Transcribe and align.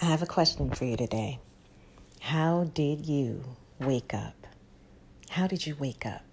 I 0.00 0.04
have 0.04 0.22
a 0.22 0.26
question 0.26 0.70
for 0.70 0.84
you 0.84 0.96
today. 0.96 1.40
How 2.20 2.70
did 2.72 3.06
you 3.06 3.42
wake 3.80 4.14
up? 4.14 4.46
How 5.30 5.48
did 5.48 5.66
you 5.66 5.74
wake 5.74 6.06
up? 6.06 6.27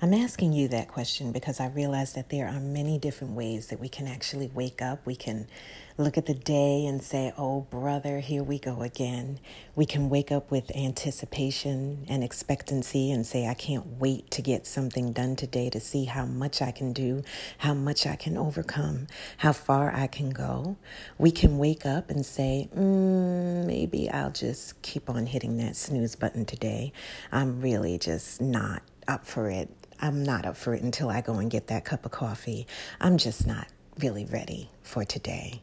I'm 0.00 0.14
asking 0.14 0.52
you 0.52 0.68
that 0.68 0.86
question 0.86 1.32
because 1.32 1.58
I 1.58 1.66
realize 1.66 2.12
that 2.12 2.28
there 2.28 2.46
are 2.46 2.60
many 2.60 2.98
different 2.98 3.34
ways 3.34 3.66
that 3.66 3.80
we 3.80 3.88
can 3.88 4.06
actually 4.06 4.46
wake 4.54 4.80
up. 4.80 5.04
We 5.04 5.16
can 5.16 5.48
look 5.96 6.16
at 6.16 6.26
the 6.26 6.34
day 6.34 6.86
and 6.86 7.02
say, 7.02 7.32
Oh, 7.36 7.62
brother, 7.62 8.20
here 8.20 8.44
we 8.44 8.60
go 8.60 8.82
again. 8.82 9.40
We 9.74 9.86
can 9.86 10.08
wake 10.08 10.30
up 10.30 10.52
with 10.52 10.70
anticipation 10.76 12.06
and 12.08 12.22
expectancy 12.22 13.10
and 13.10 13.26
say, 13.26 13.48
I 13.48 13.54
can't 13.54 13.98
wait 13.98 14.30
to 14.30 14.40
get 14.40 14.68
something 14.68 15.12
done 15.12 15.34
today 15.34 15.68
to 15.70 15.80
see 15.80 16.04
how 16.04 16.26
much 16.26 16.62
I 16.62 16.70
can 16.70 16.92
do, 16.92 17.24
how 17.58 17.74
much 17.74 18.06
I 18.06 18.14
can 18.14 18.36
overcome, 18.36 19.08
how 19.38 19.52
far 19.52 19.92
I 19.92 20.06
can 20.06 20.30
go. 20.30 20.76
We 21.18 21.32
can 21.32 21.58
wake 21.58 21.84
up 21.84 22.08
and 22.08 22.24
say, 22.24 22.68
mm, 22.72 23.66
Maybe 23.66 24.08
I'll 24.08 24.30
just 24.30 24.80
keep 24.82 25.10
on 25.10 25.26
hitting 25.26 25.56
that 25.56 25.74
snooze 25.74 26.14
button 26.14 26.44
today. 26.44 26.92
I'm 27.32 27.60
really 27.60 27.98
just 27.98 28.40
not 28.40 28.82
up 29.08 29.26
for 29.26 29.50
it 29.50 29.70
I'm 30.00 30.22
not 30.22 30.46
up 30.46 30.56
for 30.56 30.74
it 30.74 30.82
until 30.82 31.10
I 31.10 31.20
go 31.20 31.34
and 31.34 31.50
get 31.50 31.66
that 31.68 31.84
cup 31.84 32.04
of 32.04 32.12
coffee. 32.12 32.66
I'm 33.00 33.18
just 33.18 33.46
not 33.46 33.68
really 33.98 34.24
ready 34.24 34.70
for 34.82 35.04
today. 35.04 35.60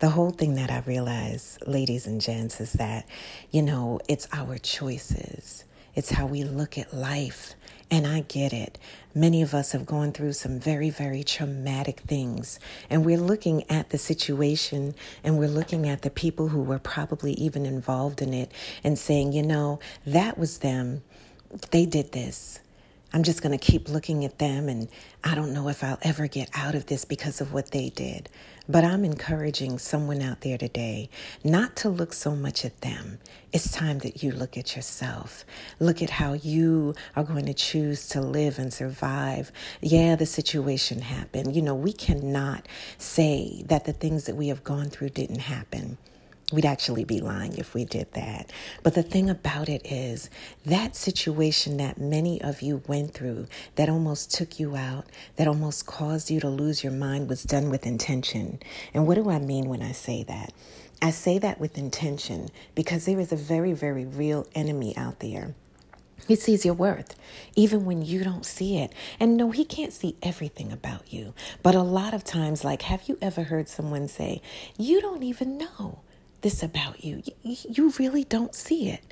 The 0.00 0.10
whole 0.10 0.30
thing 0.30 0.56
that 0.56 0.70
I 0.70 0.80
realize, 0.80 1.58
ladies 1.66 2.06
and 2.06 2.20
gents, 2.20 2.60
is 2.60 2.72
that, 2.74 3.08
you 3.50 3.62
know, 3.62 4.00
it's 4.08 4.28
our 4.32 4.58
choices. 4.58 5.64
It's 5.94 6.10
how 6.10 6.26
we 6.26 6.44
look 6.44 6.76
at 6.76 6.92
life. 6.92 7.54
And 7.90 8.06
I 8.06 8.20
get 8.20 8.52
it. 8.52 8.78
Many 9.14 9.40
of 9.40 9.54
us 9.54 9.72
have 9.72 9.86
gone 9.86 10.12
through 10.12 10.32
some 10.32 10.58
very, 10.58 10.90
very 10.90 11.22
traumatic 11.22 12.00
things. 12.00 12.58
And 12.90 13.06
we're 13.06 13.16
looking 13.16 13.62
at 13.70 13.90
the 13.90 13.98
situation 13.98 14.94
and 15.22 15.38
we're 15.38 15.48
looking 15.48 15.88
at 15.88 16.02
the 16.02 16.10
people 16.10 16.48
who 16.48 16.62
were 16.62 16.80
probably 16.80 17.32
even 17.34 17.64
involved 17.64 18.20
in 18.20 18.34
it 18.34 18.50
and 18.82 18.98
saying, 18.98 19.32
you 19.32 19.42
know, 19.42 19.78
that 20.04 20.36
was 20.36 20.58
them. 20.58 21.02
They 21.70 21.86
did 21.86 22.12
this. 22.12 22.58
I'm 23.16 23.22
just 23.22 23.40
going 23.40 23.58
to 23.58 23.72
keep 23.72 23.88
looking 23.88 24.26
at 24.26 24.38
them, 24.38 24.68
and 24.68 24.88
I 25.24 25.34
don't 25.34 25.54
know 25.54 25.68
if 25.68 25.82
I'll 25.82 25.96
ever 26.02 26.26
get 26.26 26.50
out 26.52 26.74
of 26.74 26.84
this 26.84 27.06
because 27.06 27.40
of 27.40 27.50
what 27.50 27.70
they 27.70 27.88
did. 27.88 28.28
But 28.68 28.84
I'm 28.84 29.06
encouraging 29.06 29.78
someone 29.78 30.20
out 30.20 30.42
there 30.42 30.58
today 30.58 31.08
not 31.42 31.76
to 31.76 31.88
look 31.88 32.12
so 32.12 32.36
much 32.36 32.62
at 32.62 32.82
them. 32.82 33.18
It's 33.54 33.72
time 33.72 34.00
that 34.00 34.22
you 34.22 34.32
look 34.32 34.58
at 34.58 34.76
yourself. 34.76 35.46
Look 35.80 36.02
at 36.02 36.10
how 36.10 36.34
you 36.34 36.94
are 37.16 37.24
going 37.24 37.46
to 37.46 37.54
choose 37.54 38.06
to 38.08 38.20
live 38.20 38.58
and 38.58 38.70
survive. 38.70 39.50
Yeah, 39.80 40.14
the 40.14 40.26
situation 40.26 41.00
happened. 41.00 41.56
You 41.56 41.62
know, 41.62 41.74
we 41.74 41.94
cannot 41.94 42.68
say 42.98 43.62
that 43.64 43.86
the 43.86 43.94
things 43.94 44.26
that 44.26 44.36
we 44.36 44.48
have 44.48 44.62
gone 44.62 44.90
through 44.90 45.08
didn't 45.08 45.40
happen. 45.40 45.96
We'd 46.52 46.64
actually 46.64 47.02
be 47.02 47.20
lying 47.20 47.58
if 47.58 47.74
we 47.74 47.84
did 47.84 48.12
that. 48.12 48.52
But 48.84 48.94
the 48.94 49.02
thing 49.02 49.28
about 49.28 49.68
it 49.68 49.84
is, 49.84 50.30
that 50.64 50.94
situation 50.94 51.76
that 51.78 51.98
many 52.00 52.40
of 52.40 52.62
you 52.62 52.82
went 52.86 53.14
through, 53.14 53.48
that 53.74 53.88
almost 53.88 54.32
took 54.32 54.60
you 54.60 54.76
out, 54.76 55.06
that 55.34 55.48
almost 55.48 55.86
caused 55.86 56.30
you 56.30 56.38
to 56.38 56.48
lose 56.48 56.84
your 56.84 56.92
mind, 56.92 57.28
was 57.28 57.42
done 57.42 57.68
with 57.68 57.84
intention. 57.84 58.60
And 58.94 59.08
what 59.08 59.16
do 59.16 59.28
I 59.28 59.40
mean 59.40 59.68
when 59.68 59.82
I 59.82 59.90
say 59.90 60.22
that? 60.22 60.52
I 61.02 61.10
say 61.10 61.38
that 61.38 61.58
with 61.58 61.76
intention 61.76 62.48
because 62.76 63.06
there 63.06 63.18
is 63.18 63.32
a 63.32 63.36
very, 63.36 63.72
very 63.72 64.04
real 64.04 64.46
enemy 64.54 64.96
out 64.96 65.18
there. 65.18 65.56
He 66.28 66.36
sees 66.36 66.64
your 66.64 66.74
worth, 66.74 67.16
even 67.56 67.84
when 67.84 68.02
you 68.02 68.22
don't 68.22 68.46
see 68.46 68.78
it. 68.78 68.92
And 69.18 69.36
no, 69.36 69.50
he 69.50 69.64
can't 69.64 69.92
see 69.92 70.16
everything 70.22 70.70
about 70.70 71.12
you. 71.12 71.34
But 71.64 71.74
a 71.74 71.82
lot 71.82 72.14
of 72.14 72.22
times, 72.22 72.64
like, 72.64 72.82
have 72.82 73.08
you 73.08 73.18
ever 73.20 73.44
heard 73.44 73.68
someone 73.68 74.06
say, 74.06 74.40
You 74.78 75.00
don't 75.00 75.24
even 75.24 75.58
know? 75.58 76.00
This 76.46 76.62
about 76.62 77.04
you. 77.04 77.24
You 77.42 77.92
really 77.98 78.22
don't 78.22 78.54
see 78.54 78.88
it. 78.88 79.02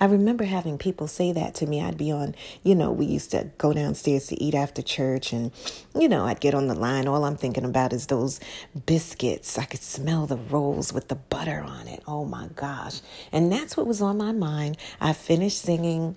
I 0.00 0.04
remember 0.04 0.44
having 0.44 0.78
people 0.78 1.08
say 1.08 1.32
that 1.32 1.52
to 1.56 1.66
me. 1.66 1.82
I'd 1.82 1.98
be 1.98 2.12
on, 2.12 2.36
you 2.62 2.76
know, 2.76 2.92
we 2.92 3.04
used 3.04 3.32
to 3.32 3.50
go 3.58 3.72
downstairs 3.72 4.28
to 4.28 4.40
eat 4.40 4.54
after 4.54 4.80
church, 4.80 5.32
and, 5.32 5.50
you 5.92 6.08
know, 6.08 6.24
I'd 6.24 6.38
get 6.38 6.54
on 6.54 6.68
the 6.68 6.74
line. 6.76 7.08
All 7.08 7.24
I'm 7.24 7.36
thinking 7.36 7.64
about 7.64 7.92
is 7.92 8.06
those 8.06 8.38
biscuits. 8.86 9.58
I 9.58 9.64
could 9.64 9.82
smell 9.82 10.26
the 10.26 10.36
rolls 10.36 10.92
with 10.92 11.08
the 11.08 11.16
butter 11.16 11.64
on 11.66 11.88
it. 11.88 12.00
Oh 12.06 12.24
my 12.24 12.46
gosh. 12.54 13.00
And 13.32 13.50
that's 13.50 13.76
what 13.76 13.88
was 13.88 14.00
on 14.00 14.16
my 14.16 14.30
mind. 14.30 14.76
I 15.00 15.14
finished 15.14 15.60
singing 15.60 16.14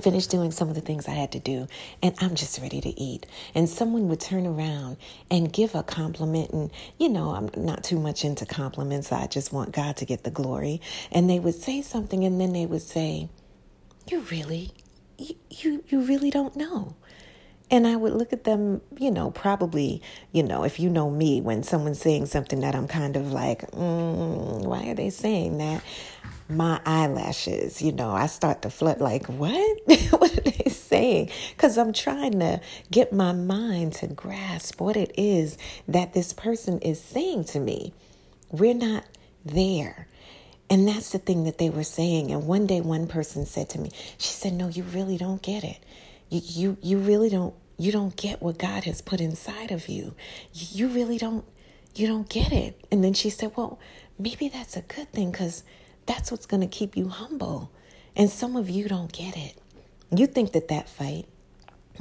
finished 0.00 0.30
doing 0.30 0.50
some 0.50 0.68
of 0.68 0.74
the 0.74 0.80
things 0.80 1.08
I 1.08 1.12
had 1.12 1.32
to 1.32 1.40
do, 1.40 1.66
and 2.02 2.14
I'm 2.20 2.34
just 2.34 2.60
ready 2.60 2.80
to 2.80 3.00
eat. 3.00 3.26
And 3.54 3.68
someone 3.68 4.08
would 4.08 4.20
turn 4.20 4.46
around 4.46 4.96
and 5.30 5.52
give 5.52 5.74
a 5.74 5.82
compliment, 5.82 6.50
and 6.50 6.70
you 6.98 7.08
know, 7.08 7.30
I'm 7.30 7.50
not 7.56 7.84
too 7.84 7.98
much 7.98 8.24
into 8.24 8.46
compliments. 8.46 9.12
I 9.12 9.26
just 9.26 9.52
want 9.52 9.72
God 9.72 9.96
to 9.98 10.04
get 10.04 10.24
the 10.24 10.30
glory. 10.30 10.80
And 11.10 11.28
they 11.28 11.38
would 11.38 11.54
say 11.54 11.82
something, 11.82 12.24
and 12.24 12.40
then 12.40 12.52
they 12.52 12.66
would 12.66 12.82
say, 12.82 13.28
"You 14.10 14.20
really, 14.30 14.72
you 15.18 15.34
you, 15.50 15.84
you 15.88 16.00
really 16.02 16.30
don't 16.30 16.56
know." 16.56 16.94
And 17.70 17.86
I 17.86 17.96
would 17.96 18.14
look 18.14 18.32
at 18.32 18.44
them, 18.44 18.80
you 18.96 19.10
know, 19.10 19.30
probably, 19.30 20.00
you 20.32 20.42
know, 20.42 20.64
if 20.64 20.80
you 20.80 20.88
know 20.88 21.10
me, 21.10 21.40
when 21.40 21.62
someone's 21.62 22.00
saying 22.00 22.26
something 22.26 22.60
that 22.60 22.74
I'm 22.74 22.88
kind 22.88 23.14
of 23.14 23.32
like, 23.32 23.70
mm, 23.72 24.64
why 24.64 24.88
are 24.88 24.94
they 24.94 25.10
saying 25.10 25.58
that? 25.58 25.82
My 26.48 26.80
eyelashes, 26.86 27.82
you 27.82 27.92
know, 27.92 28.10
I 28.10 28.26
start 28.26 28.62
to 28.62 28.70
flirt 28.70 29.02
like, 29.02 29.26
what? 29.26 29.80
what 30.10 30.38
are 30.38 30.50
they 30.50 30.70
saying? 30.70 31.30
Because 31.50 31.76
I'm 31.76 31.92
trying 31.92 32.40
to 32.40 32.62
get 32.90 33.12
my 33.12 33.32
mind 33.32 33.92
to 33.94 34.06
grasp 34.06 34.80
what 34.80 34.96
it 34.96 35.12
is 35.18 35.58
that 35.86 36.14
this 36.14 36.32
person 36.32 36.78
is 36.78 37.00
saying 37.00 37.44
to 37.44 37.60
me. 37.60 37.92
We're 38.50 38.72
not 38.72 39.04
there. 39.44 40.08
And 40.70 40.88
that's 40.88 41.10
the 41.10 41.18
thing 41.18 41.44
that 41.44 41.58
they 41.58 41.68
were 41.68 41.84
saying. 41.84 42.30
And 42.30 42.46
one 42.46 42.66
day, 42.66 42.80
one 42.80 43.08
person 43.08 43.44
said 43.44 43.68
to 43.70 43.78
me, 43.78 43.90
she 44.16 44.32
said, 44.32 44.54
No, 44.54 44.68
you 44.68 44.84
really 44.84 45.18
don't 45.18 45.42
get 45.42 45.64
it 45.64 45.78
you, 46.30 46.40
you, 46.44 46.76
you 46.80 46.98
really 46.98 47.28
don't 47.28 47.54
you 47.80 47.92
don't 47.92 48.16
get 48.16 48.42
what 48.42 48.58
God 48.58 48.84
has 48.84 49.00
put 49.00 49.20
inside 49.20 49.70
of 49.70 49.88
you. 49.88 50.14
You 50.52 50.88
really 50.88 51.16
don't 51.16 51.44
you 51.94 52.06
don't 52.06 52.28
get 52.28 52.52
it. 52.52 52.84
And 52.90 53.02
then 53.02 53.14
she 53.14 53.30
said, 53.30 53.52
"Well, 53.56 53.78
maybe 54.18 54.48
that's 54.48 54.76
a 54.76 54.82
good 54.82 55.12
thing 55.12 55.32
cuz 55.32 55.62
that's 56.06 56.30
what's 56.30 56.46
going 56.46 56.60
to 56.60 56.66
keep 56.66 56.96
you 56.96 57.08
humble." 57.08 57.70
And 58.16 58.30
some 58.30 58.56
of 58.56 58.68
you 58.68 58.88
don't 58.88 59.12
get 59.12 59.36
it. 59.36 59.56
You 60.14 60.26
think 60.26 60.52
that 60.52 60.68
that 60.68 60.88
fight, 60.88 61.26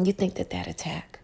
you 0.02 0.14
think 0.14 0.36
that 0.36 0.50
that 0.50 0.68
attack, 0.68 1.20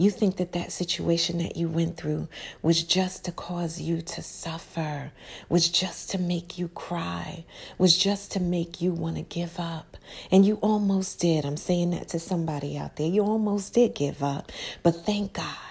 you 0.00 0.10
think 0.10 0.36
that 0.36 0.52
that 0.52 0.72
situation 0.72 1.38
that 1.38 1.56
you 1.56 1.68
went 1.68 1.96
through 1.96 2.28
was 2.62 2.82
just 2.82 3.24
to 3.24 3.32
cause 3.32 3.80
you 3.80 4.00
to 4.02 4.22
suffer, 4.22 5.12
was 5.48 5.68
just 5.68 6.10
to 6.10 6.18
make 6.18 6.58
you 6.58 6.68
cry, 6.68 7.44
was 7.78 7.96
just 7.96 8.32
to 8.32 8.40
make 8.40 8.80
you 8.80 8.92
want 8.92 9.16
to 9.16 9.22
give 9.22 9.60
up. 9.60 9.96
And 10.30 10.44
you 10.44 10.56
almost 10.56 11.20
did. 11.20 11.44
I'm 11.44 11.56
saying 11.56 11.90
that 11.90 12.08
to 12.08 12.18
somebody 12.18 12.76
out 12.76 12.96
there. 12.96 13.08
You 13.08 13.22
almost 13.22 13.74
did 13.74 13.94
give 13.94 14.22
up. 14.22 14.50
But 14.82 15.04
thank 15.06 15.34
God 15.34 15.69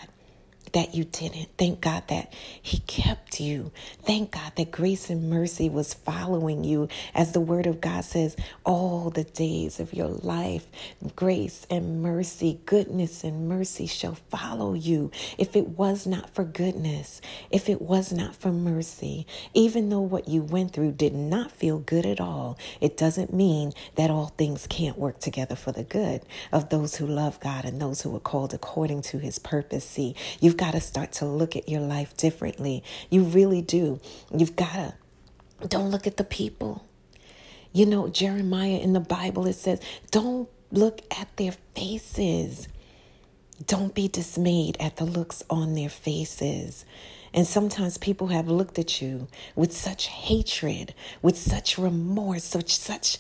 that 0.74 0.96
you 0.96 1.04
didn't. 1.06 1.50
Thank 1.58 1.82
God 1.82 2.04
that 2.10 2.34
He 2.62 2.80
kept 2.80 3.40
you. 3.40 3.72
Thank 4.04 4.32
God 4.32 4.54
that 4.56 4.72
grace 4.72 5.10
and 5.10 5.30
mercy 5.30 5.70
was 5.70 5.94
following 5.94 6.64
you. 6.64 6.88
As 7.14 7.32
the 7.32 7.42
Word 7.42 7.68
of 7.68 7.82
God 7.82 8.06
says, 8.06 8.36
all 8.66 9.10
the 9.10 9.24
days 9.24 9.80
of 9.80 9.94
your 9.94 10.08
life, 10.08 10.68
grace 11.16 11.66
and 11.70 12.02
mercy, 12.02 12.60
goodness 12.66 13.24
and 13.24 13.48
mercy 13.48 13.88
shall 13.88 14.16
follow 14.30 14.74
you. 14.74 15.12
If 15.38 15.56
it 15.56 15.70
was 15.70 16.06
not 16.06 16.30
for 16.30 16.44
goodness, 16.44 17.22
if 17.52 17.70
it 17.70 17.82
was 17.82 18.12
not 18.12 18.36
for 18.36 18.52
mercy, 18.52 19.26
even 19.54 19.90
though 19.90 20.02
what 20.02 20.28
you 20.28 20.42
went 20.44 20.74
through 20.74 20.94
did 20.94 21.14
not 21.14 21.52
feel 21.52 21.80
good 21.80 22.06
at 22.06 22.20
all, 22.20 22.58
it 22.82 22.98
doesn't 22.98 23.34
mean 23.34 23.74
that 23.96 24.10
all 24.10 24.28
things 24.38 24.68
can't 24.68 24.98
work 24.98 25.20
together 25.20 25.56
for 25.56 25.72
the 25.72 25.84
good 25.84 26.22
of 26.52 26.70
those 26.70 26.96
who 26.96 27.08
love 27.08 27.40
God 27.40 27.66
and 27.66 27.82
those 27.82 28.02
who 28.02 28.16
are 28.16 28.20
called 28.20 28.54
according 28.54 29.02
to 29.04 29.20
His 29.20 29.40
purpose. 29.40 29.86
See, 29.86 30.16
you've 30.40 30.58
got 30.60 30.72
to 30.72 30.82
start 30.82 31.14
to 31.14 31.26
look 31.26 31.56
at 31.56 31.70
your 31.70 31.80
life 31.80 32.16
differently. 32.18 32.84
You 33.10 33.24
really 33.24 33.62
do. 33.62 34.02
You've 34.36 34.58
got 34.58 34.74
to. 34.74 34.94
Don't 35.68 35.90
look 35.90 36.06
at 36.06 36.18
the 36.18 36.24
people. 36.26 36.86
You 37.72 37.86
know, 37.86 38.10
Jeremiah 38.10 38.78
in 38.78 38.92
the 38.92 39.00
Bible, 39.00 39.48
it 39.48 39.54
says, 39.54 39.80
don't 40.12 40.50
look 40.72 41.02
at 41.18 41.36
their 41.38 41.54
faces. 41.76 42.68
Don't 43.66 43.96
be 43.96 44.10
dismayed 44.10 44.76
at 44.82 44.98
the 44.98 45.06
looks 45.06 45.44
on 45.50 45.76
their 45.76 45.90
faces. 45.90 46.84
And 47.34 47.48
sometimes 47.48 47.98
people 47.98 48.28
have 48.28 48.50
looked 48.50 48.78
at 48.80 49.02
you 49.02 49.28
with 49.56 49.72
such 49.72 50.08
hatred, 50.08 50.94
with 51.22 51.38
such 51.38 51.78
remorse, 51.78 52.54
with 52.54 52.70
such 52.70 53.18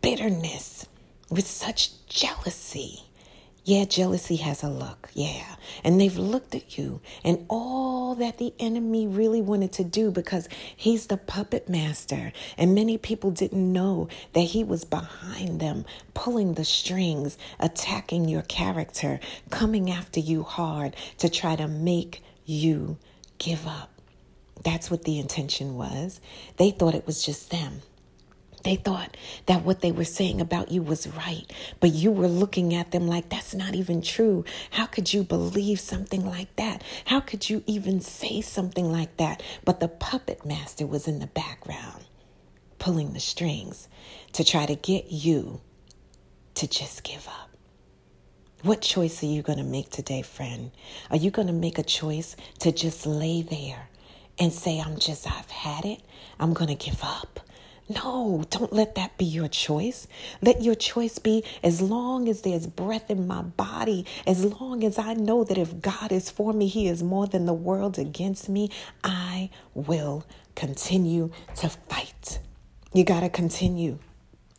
bitterness, 0.00 0.86
with 1.30 1.46
such 1.46 2.04
jealousy. 2.06 3.04
Yeah, 3.68 3.84
jealousy 3.84 4.36
has 4.36 4.62
a 4.62 4.70
look. 4.70 5.10
Yeah. 5.12 5.56
And 5.84 6.00
they've 6.00 6.16
looked 6.16 6.54
at 6.54 6.78
you 6.78 7.02
and 7.22 7.44
all 7.50 8.14
that 8.14 8.38
the 8.38 8.54
enemy 8.58 9.06
really 9.06 9.42
wanted 9.42 9.72
to 9.72 9.84
do 9.84 10.10
because 10.10 10.48
he's 10.74 11.08
the 11.08 11.18
puppet 11.18 11.68
master. 11.68 12.32
And 12.56 12.74
many 12.74 12.96
people 12.96 13.30
didn't 13.30 13.70
know 13.70 14.08
that 14.32 14.40
he 14.40 14.64
was 14.64 14.86
behind 14.86 15.60
them, 15.60 15.84
pulling 16.14 16.54
the 16.54 16.64
strings, 16.64 17.36
attacking 17.60 18.26
your 18.26 18.40
character, 18.40 19.20
coming 19.50 19.90
after 19.90 20.18
you 20.18 20.44
hard 20.44 20.96
to 21.18 21.28
try 21.28 21.54
to 21.54 21.68
make 21.68 22.22
you 22.46 22.96
give 23.36 23.66
up. 23.66 23.90
That's 24.64 24.90
what 24.90 25.04
the 25.04 25.18
intention 25.18 25.76
was. 25.76 26.22
They 26.56 26.70
thought 26.70 26.94
it 26.94 27.06
was 27.06 27.22
just 27.22 27.50
them. 27.50 27.82
They 28.64 28.76
thought 28.76 29.16
that 29.46 29.64
what 29.64 29.80
they 29.80 29.92
were 29.92 30.04
saying 30.04 30.40
about 30.40 30.70
you 30.70 30.82
was 30.82 31.06
right, 31.06 31.50
but 31.80 31.90
you 31.90 32.10
were 32.10 32.28
looking 32.28 32.74
at 32.74 32.90
them 32.90 33.06
like 33.06 33.28
that's 33.28 33.54
not 33.54 33.74
even 33.74 34.02
true. 34.02 34.44
How 34.72 34.86
could 34.86 35.12
you 35.12 35.22
believe 35.22 35.80
something 35.80 36.24
like 36.26 36.54
that? 36.56 36.82
How 37.06 37.20
could 37.20 37.48
you 37.48 37.62
even 37.66 38.00
say 38.00 38.40
something 38.40 38.90
like 38.90 39.16
that? 39.16 39.42
But 39.64 39.80
the 39.80 39.88
puppet 39.88 40.44
master 40.44 40.86
was 40.86 41.06
in 41.06 41.20
the 41.20 41.26
background, 41.28 42.04
pulling 42.78 43.12
the 43.12 43.20
strings 43.20 43.88
to 44.32 44.44
try 44.44 44.66
to 44.66 44.74
get 44.74 45.10
you 45.10 45.60
to 46.54 46.66
just 46.66 47.04
give 47.04 47.28
up. 47.28 47.50
What 48.62 48.80
choice 48.82 49.22
are 49.22 49.26
you 49.26 49.42
going 49.42 49.58
to 49.58 49.64
make 49.64 49.90
today, 49.90 50.22
friend? 50.22 50.72
Are 51.10 51.16
you 51.16 51.30
going 51.30 51.46
to 51.46 51.54
make 51.54 51.78
a 51.78 51.84
choice 51.84 52.34
to 52.58 52.72
just 52.72 53.06
lay 53.06 53.40
there 53.40 53.88
and 54.36 54.52
say, 54.52 54.80
I'm 54.80 54.98
just, 54.98 55.30
I've 55.30 55.50
had 55.50 55.84
it. 55.84 56.00
I'm 56.40 56.54
going 56.54 56.68
to 56.68 56.74
give 56.74 57.02
up. 57.04 57.38
No, 57.88 58.44
don't 58.50 58.72
let 58.72 58.94
that 58.96 59.16
be 59.16 59.24
your 59.24 59.48
choice. 59.48 60.06
Let 60.42 60.62
your 60.62 60.74
choice 60.74 61.18
be 61.18 61.42
as 61.62 61.80
long 61.80 62.28
as 62.28 62.42
there's 62.42 62.66
breath 62.66 63.10
in 63.10 63.26
my 63.26 63.40
body, 63.42 64.04
as 64.26 64.44
long 64.44 64.84
as 64.84 64.98
I 64.98 65.14
know 65.14 65.42
that 65.44 65.56
if 65.56 65.80
God 65.80 66.12
is 66.12 66.30
for 66.30 66.52
me, 66.52 66.66
He 66.66 66.86
is 66.86 67.02
more 67.02 67.26
than 67.26 67.46
the 67.46 67.54
world 67.54 67.98
against 67.98 68.48
me, 68.48 68.70
I 69.02 69.48
will 69.74 70.26
continue 70.54 71.30
to 71.56 71.70
fight. 71.70 72.40
You 72.92 73.04
got 73.04 73.20
to 73.20 73.30
continue. 73.30 73.98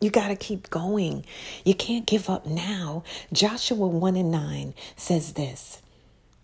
You 0.01 0.09
got 0.09 0.29
to 0.29 0.35
keep 0.35 0.69
going. 0.69 1.25
You 1.65 1.75
can't 1.75 2.05
give 2.05 2.29
up 2.29 2.45
now. 2.47 3.03
Joshua 3.33 3.87
1 3.87 4.15
and 4.15 4.31
9 4.31 4.73
says 4.95 5.33
this 5.33 5.81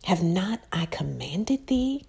Have 0.03 0.21
not 0.21 0.61
I 0.71 0.85
commanded 0.85 1.67
thee? 1.67 2.05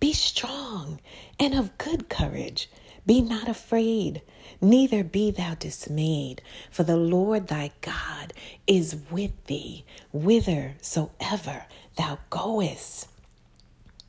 Be 0.00 0.12
strong 0.12 1.00
and 1.38 1.54
of 1.54 1.78
good 1.78 2.08
courage. 2.08 2.68
Be 3.04 3.20
not 3.20 3.48
afraid, 3.48 4.22
neither 4.60 5.02
be 5.02 5.30
thou 5.32 5.54
dismayed, 5.54 6.40
for 6.70 6.84
the 6.84 6.96
Lord 6.96 7.48
thy 7.48 7.72
God 7.80 8.32
is 8.66 8.96
with 9.10 9.32
thee 9.46 9.84
whithersoever 10.12 11.66
thou 11.96 12.18
goest. 12.30 13.08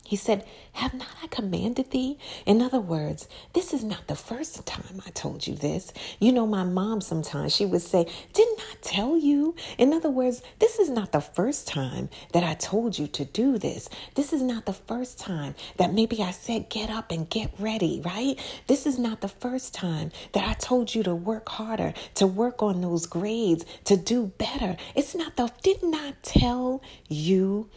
He 0.05 0.17
said, 0.17 0.45
Have 0.73 0.94
not 0.94 1.07
I 1.23 1.27
commanded 1.27 1.91
thee? 1.91 2.17
In 2.45 2.61
other 2.61 2.79
words, 2.79 3.27
this 3.53 3.73
is 3.73 3.85
not 3.85 4.07
the 4.07 4.15
first 4.15 4.65
time 4.65 5.01
I 5.05 5.09
told 5.11 5.47
you 5.47 5.55
this. 5.55 5.94
You 6.19 6.33
know, 6.33 6.45
my 6.45 6.63
mom 6.65 7.00
sometimes 7.00 7.55
she 7.55 7.65
would 7.65 7.81
say, 7.81 8.05
Didn't 8.33 8.59
I 8.59 8.75
tell 8.81 9.17
you? 9.17 9.55
In 9.77 9.94
other 9.94 10.09
words, 10.09 10.41
this 10.59 10.77
is 10.77 10.89
not 10.89 11.13
the 11.13 11.21
first 11.21 11.67
time 11.67 12.09
that 12.33 12.44
I 12.44 12.53
told 12.53 13.00
you 13.00 13.07
to 13.07 13.23
do 13.23 13.57
this. 13.57 13.89
This 14.15 14.33
is 14.33 14.41
not 14.41 14.65
the 14.65 14.73
first 14.73 15.19
time 15.19 15.55
that 15.77 15.94
maybe 15.94 16.21
I 16.21 16.31
said, 16.31 16.69
Get 16.69 16.89
up 16.89 17.09
and 17.09 17.29
get 17.29 17.51
ready, 17.57 18.01
right? 18.03 18.38
This 18.67 18.85
is 18.85 19.00
not 19.00 19.21
the 19.21 19.29
first 19.29 19.73
time 19.73 20.11
that 20.33 20.44
I 20.47 20.53
told 20.53 20.94
you 20.94 21.03
to 21.03 21.15
work 21.15 21.47
harder, 21.47 21.94
to 22.15 22.27
work 22.27 22.61
on 22.61 22.81
those 22.81 23.05
grades, 23.05 23.65
to 23.85 23.95
do 23.95 24.33
better. 24.38 24.75
It's 24.95 25.15
not 25.15 25.38
the, 25.38 25.50
didn't 25.61 25.95
I 25.95 26.13
tell 26.23 26.81
you? 27.07 27.69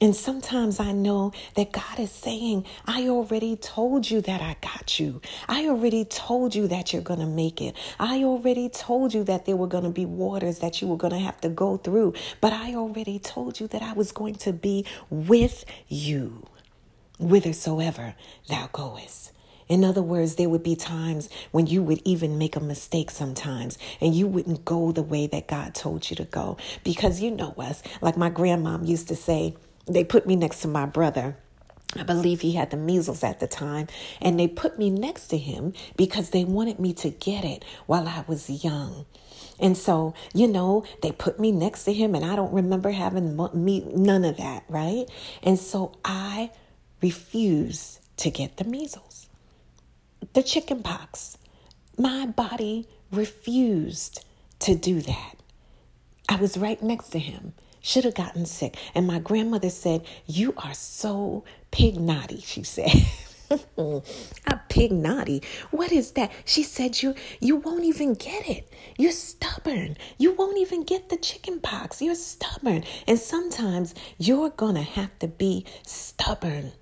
And 0.00 0.16
sometimes 0.16 0.80
I 0.80 0.90
know 0.90 1.32
that 1.54 1.70
God 1.70 2.00
is 2.00 2.10
saying, 2.10 2.66
I 2.86 3.08
already 3.08 3.54
told 3.54 4.10
you 4.10 4.20
that 4.22 4.40
I 4.40 4.56
got 4.60 4.98
you. 4.98 5.20
I 5.48 5.68
already 5.68 6.04
told 6.04 6.56
you 6.56 6.66
that 6.66 6.92
you're 6.92 7.02
going 7.02 7.20
to 7.20 7.26
make 7.26 7.60
it. 7.60 7.76
I 8.00 8.24
already 8.24 8.68
told 8.68 9.14
you 9.14 9.22
that 9.24 9.46
there 9.46 9.56
were 9.56 9.68
going 9.68 9.84
to 9.84 9.90
be 9.90 10.04
waters 10.04 10.58
that 10.58 10.82
you 10.82 10.88
were 10.88 10.96
going 10.96 11.12
to 11.12 11.20
have 11.20 11.40
to 11.42 11.48
go 11.48 11.76
through. 11.76 12.14
But 12.40 12.52
I 12.52 12.74
already 12.74 13.20
told 13.20 13.60
you 13.60 13.68
that 13.68 13.82
I 13.82 13.92
was 13.92 14.10
going 14.10 14.34
to 14.36 14.52
be 14.52 14.84
with 15.08 15.64
you 15.86 16.46
whithersoever 17.18 18.14
thou 18.48 18.68
goest. 18.72 19.30
In 19.68 19.84
other 19.84 20.02
words, 20.02 20.34
there 20.34 20.48
would 20.48 20.62
be 20.62 20.76
times 20.76 21.30
when 21.50 21.66
you 21.66 21.82
would 21.82 22.02
even 22.04 22.36
make 22.36 22.56
a 22.56 22.60
mistake 22.60 23.10
sometimes 23.10 23.78
and 24.00 24.14
you 24.14 24.26
wouldn't 24.26 24.64
go 24.64 24.92
the 24.92 25.02
way 25.02 25.26
that 25.28 25.46
God 25.46 25.74
told 25.74 26.10
you 26.10 26.16
to 26.16 26.24
go. 26.24 26.58
Because 26.84 27.20
you 27.22 27.30
know 27.30 27.54
us, 27.56 27.82
like 28.02 28.16
my 28.16 28.28
grandmom 28.28 28.86
used 28.86 29.08
to 29.08 29.16
say, 29.16 29.54
they 29.86 30.04
put 30.04 30.26
me 30.26 30.36
next 30.36 30.60
to 30.62 30.68
my 30.68 30.86
brother. 30.86 31.36
I 31.94 32.04
believe 32.04 32.40
he 32.40 32.52
had 32.52 32.70
the 32.70 32.76
measles 32.76 33.22
at 33.22 33.40
the 33.40 33.46
time, 33.46 33.88
and 34.20 34.38
they 34.38 34.48
put 34.48 34.78
me 34.78 34.88
next 34.88 35.28
to 35.28 35.36
him 35.38 35.74
because 35.96 36.30
they 36.30 36.44
wanted 36.44 36.78
me 36.78 36.94
to 36.94 37.10
get 37.10 37.44
it 37.44 37.64
while 37.86 38.08
I 38.08 38.24
was 38.26 38.64
young. 38.64 39.04
And 39.60 39.76
so, 39.76 40.14
you 40.32 40.48
know, 40.48 40.84
they 41.02 41.12
put 41.12 41.38
me 41.38 41.52
next 41.52 41.84
to 41.84 41.92
him, 41.92 42.14
and 42.14 42.24
I 42.24 42.34
don't 42.34 42.52
remember 42.52 42.90
having 42.90 43.36
me 43.54 43.84
none 43.94 44.24
of 44.24 44.38
that, 44.38 44.64
right? 44.68 45.04
And 45.42 45.58
so 45.58 45.94
I 46.04 46.50
refused 47.02 48.00
to 48.18 48.30
get 48.30 48.56
the 48.56 48.64
measles, 48.64 49.28
the 50.32 50.42
chicken 50.42 50.82
pox. 50.82 51.36
My 51.98 52.26
body 52.26 52.88
refused 53.10 54.24
to 54.60 54.74
do 54.74 55.02
that. 55.02 55.34
I 56.28 56.36
was 56.36 56.56
right 56.56 56.82
next 56.82 57.10
to 57.10 57.18
him 57.18 57.52
should 57.82 58.04
have 58.04 58.14
gotten 58.14 58.46
sick. 58.46 58.76
And 58.94 59.06
my 59.06 59.18
grandmother 59.18 59.70
said, 59.70 60.06
You 60.26 60.54
are 60.56 60.72
so 60.72 61.44
pig 61.70 62.00
naughty, 62.00 62.40
she 62.40 62.62
said. 62.62 62.90
a 63.76 64.60
pig 64.68 64.92
naughty. 64.92 65.42
What 65.70 65.92
is 65.92 66.12
that? 66.12 66.32
She 66.44 66.62
said 66.62 67.02
you 67.02 67.14
you 67.40 67.56
won't 67.56 67.84
even 67.84 68.14
get 68.14 68.48
it. 68.48 68.72
You're 68.96 69.12
stubborn. 69.12 69.96
You 70.16 70.32
won't 70.32 70.58
even 70.58 70.84
get 70.84 71.10
the 71.10 71.16
chicken 71.16 71.60
pox. 71.60 72.00
You're 72.00 72.14
stubborn. 72.14 72.84
And 73.06 73.18
sometimes 73.18 73.94
you're 74.16 74.50
gonna 74.50 74.82
have 74.82 75.18
to 75.18 75.28
be 75.28 75.66
stubborn 75.84 76.72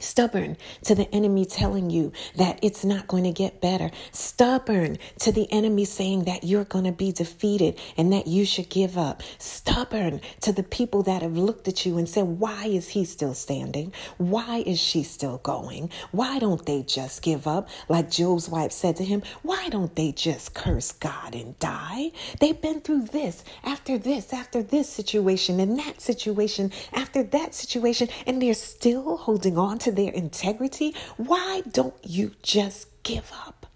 Stubborn 0.00 0.56
to 0.84 0.94
the 0.94 1.12
enemy 1.14 1.44
telling 1.44 1.90
you 1.90 2.12
that 2.36 2.58
it's 2.62 2.84
not 2.84 3.06
going 3.06 3.24
to 3.24 3.32
get 3.32 3.60
better. 3.60 3.90
Stubborn 4.12 4.98
to 5.20 5.30
the 5.30 5.50
enemy 5.52 5.84
saying 5.84 6.24
that 6.24 6.44
you're 6.44 6.64
going 6.64 6.84
to 6.84 6.92
be 6.92 7.12
defeated 7.12 7.78
and 7.96 8.12
that 8.12 8.26
you 8.26 8.44
should 8.44 8.68
give 8.68 8.96
up. 8.96 9.22
Stubborn 9.38 10.20
to 10.40 10.52
the 10.52 10.62
people 10.62 11.02
that 11.04 11.22
have 11.22 11.36
looked 11.36 11.68
at 11.68 11.84
you 11.84 11.98
and 11.98 12.08
said, 12.08 12.24
Why 12.24 12.66
is 12.66 12.88
he 12.88 13.04
still 13.04 13.34
standing? 13.34 13.92
Why 14.18 14.62
is 14.66 14.80
she 14.80 15.02
still 15.02 15.38
going? 15.38 15.90
Why 16.10 16.38
don't 16.38 16.64
they 16.64 16.82
just 16.82 17.22
give 17.22 17.46
up? 17.46 17.68
Like 17.88 18.10
Job's 18.10 18.48
wife 18.48 18.72
said 18.72 18.96
to 18.96 19.04
him, 19.04 19.22
Why 19.42 19.68
don't 19.68 19.94
they 19.94 20.12
just 20.12 20.54
curse 20.54 20.92
God 20.92 21.34
and 21.34 21.58
die? 21.58 22.12
They've 22.40 22.60
been 22.60 22.80
through 22.80 23.06
this, 23.06 23.44
after 23.64 23.98
this, 23.98 24.32
after 24.32 24.62
this 24.62 24.88
situation, 24.88 25.60
and 25.60 25.78
that 25.78 26.00
situation, 26.00 26.72
after 26.92 27.22
that 27.22 27.54
situation, 27.54 28.08
and 28.26 28.40
they're 28.40 28.54
still 28.54 29.16
holding 29.18 29.58
on 29.58 29.78
to 29.80 29.89
their 29.90 30.12
integrity, 30.12 30.94
why 31.16 31.62
don't 31.70 31.94
you 32.02 32.32
just 32.42 32.88
give 33.02 33.32
up? 33.46 33.66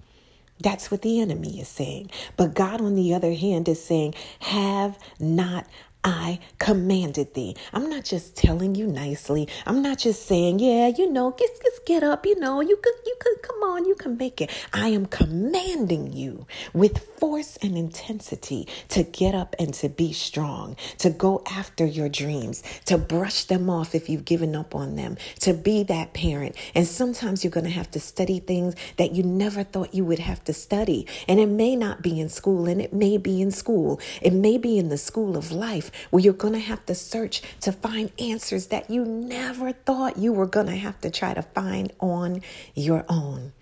That's 0.61 0.91
what 0.91 1.03
the 1.03 1.21
enemy 1.21 1.61
is 1.61 1.69
saying. 1.69 2.11
But 2.37 2.55
God, 2.55 2.81
on 2.81 2.94
the 2.94 3.13
other 3.13 3.35
hand, 3.35 3.69
is 3.69 3.85
saying, 3.85 4.15
Have 4.41 4.99
not 5.19 5.67
I 6.05 6.39
commanded 6.58 7.32
thee. 7.32 7.56
I'm 7.73 7.89
not 7.89 8.05
just 8.05 8.37
telling 8.37 8.75
you 8.75 8.87
nicely. 8.87 9.49
I'm 9.67 9.81
not 9.81 9.99
just 9.99 10.27
saying, 10.27 10.58
yeah, 10.58 10.89
you 10.89 11.11
know, 11.11 11.34
just, 11.39 11.63
just 11.63 11.87
get 11.87 12.03
up, 12.03 12.27
you 12.27 12.39
know, 12.39 12.61
you 12.61 12.77
could, 12.77 12.94
you 13.06 13.17
could, 13.19 13.43
come 13.43 13.63
on, 13.63 13.87
you 13.87 13.94
can 13.94 14.19
make 14.19 14.43
it. 14.43 14.51
I 14.73 14.89
am 14.89 15.06
commanding 15.06 16.13
you 16.13 16.46
with 16.75 16.99
force 17.19 17.56
and 17.63 17.79
intensity 17.79 18.69
to 18.91 19.03
get 19.03 19.34
up 19.34 19.56
and 19.58 19.73
to 19.75 19.89
be 19.89 20.13
strong, 20.13 20.77
to 20.99 21.08
go 21.08 21.43
after 21.51 21.87
your 21.87 22.11
dreams, 22.11 22.63
to 22.84 22.99
brush 22.99 23.44
them 23.44 23.70
off 23.70 23.94
if 23.94 24.11
you've 24.11 24.27
given 24.27 24.55
up 24.55 24.75
on 24.75 24.96
them, 24.96 25.17
to 25.41 25.55
be 25.55 25.84
that 25.84 26.13
parent. 26.13 26.55
And 26.75 26.87
sometimes 26.87 27.43
you're 27.43 27.51
going 27.51 27.65
to 27.65 27.70
have 27.70 27.91
to 27.93 28.01
study 28.01 28.41
things 28.41 28.75
that 28.99 29.15
you 29.15 29.23
never 29.23 29.65
thought 29.65 29.94
you 29.94 30.05
would 30.05 30.19
have 30.19 30.44
to 30.44 30.53
study. 30.53 31.06
And 31.27 31.41
it 31.41 31.49
may 31.49 31.77
not 31.77 32.03
be 32.03 32.20
in 32.20 32.29
school, 32.29 32.67
and 32.67 32.82
it 32.82 32.93
may 32.93 33.17
be 33.17 33.41
in 33.41 33.51
school. 33.51 34.01
It 34.20 34.34
may 34.34 34.58
be 34.58 34.77
in 34.79 34.91
the 34.91 34.99
school 34.99 35.39
of 35.39 35.51
life 35.51 35.91
where 36.10 36.22
you're 36.22 36.32
going 36.32 36.55
to 36.55 36.58
have 36.60 36.84
to 36.86 36.94
search 36.94 37.43
to 37.60 37.72
find 37.72 38.10
answers 38.19 38.69
that 38.69 38.91
you 38.91 39.05
never 39.05 39.72
thought 39.72 40.19
you 40.19 40.32
were 40.32 40.46
going 40.46 40.67
to 40.67 40.77
have 40.77 41.01
to 41.01 41.10
try 41.10 41.34
to 41.34 41.43
find 41.43 41.93
on 42.01 42.43
your 42.74 43.05
own. 43.08 43.53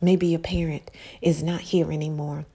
Maybe 0.00 0.28
your 0.28 0.40
parent 0.40 0.90
is 1.20 1.42
not 1.42 1.60
here 1.60 1.90
anymore. 1.92 2.46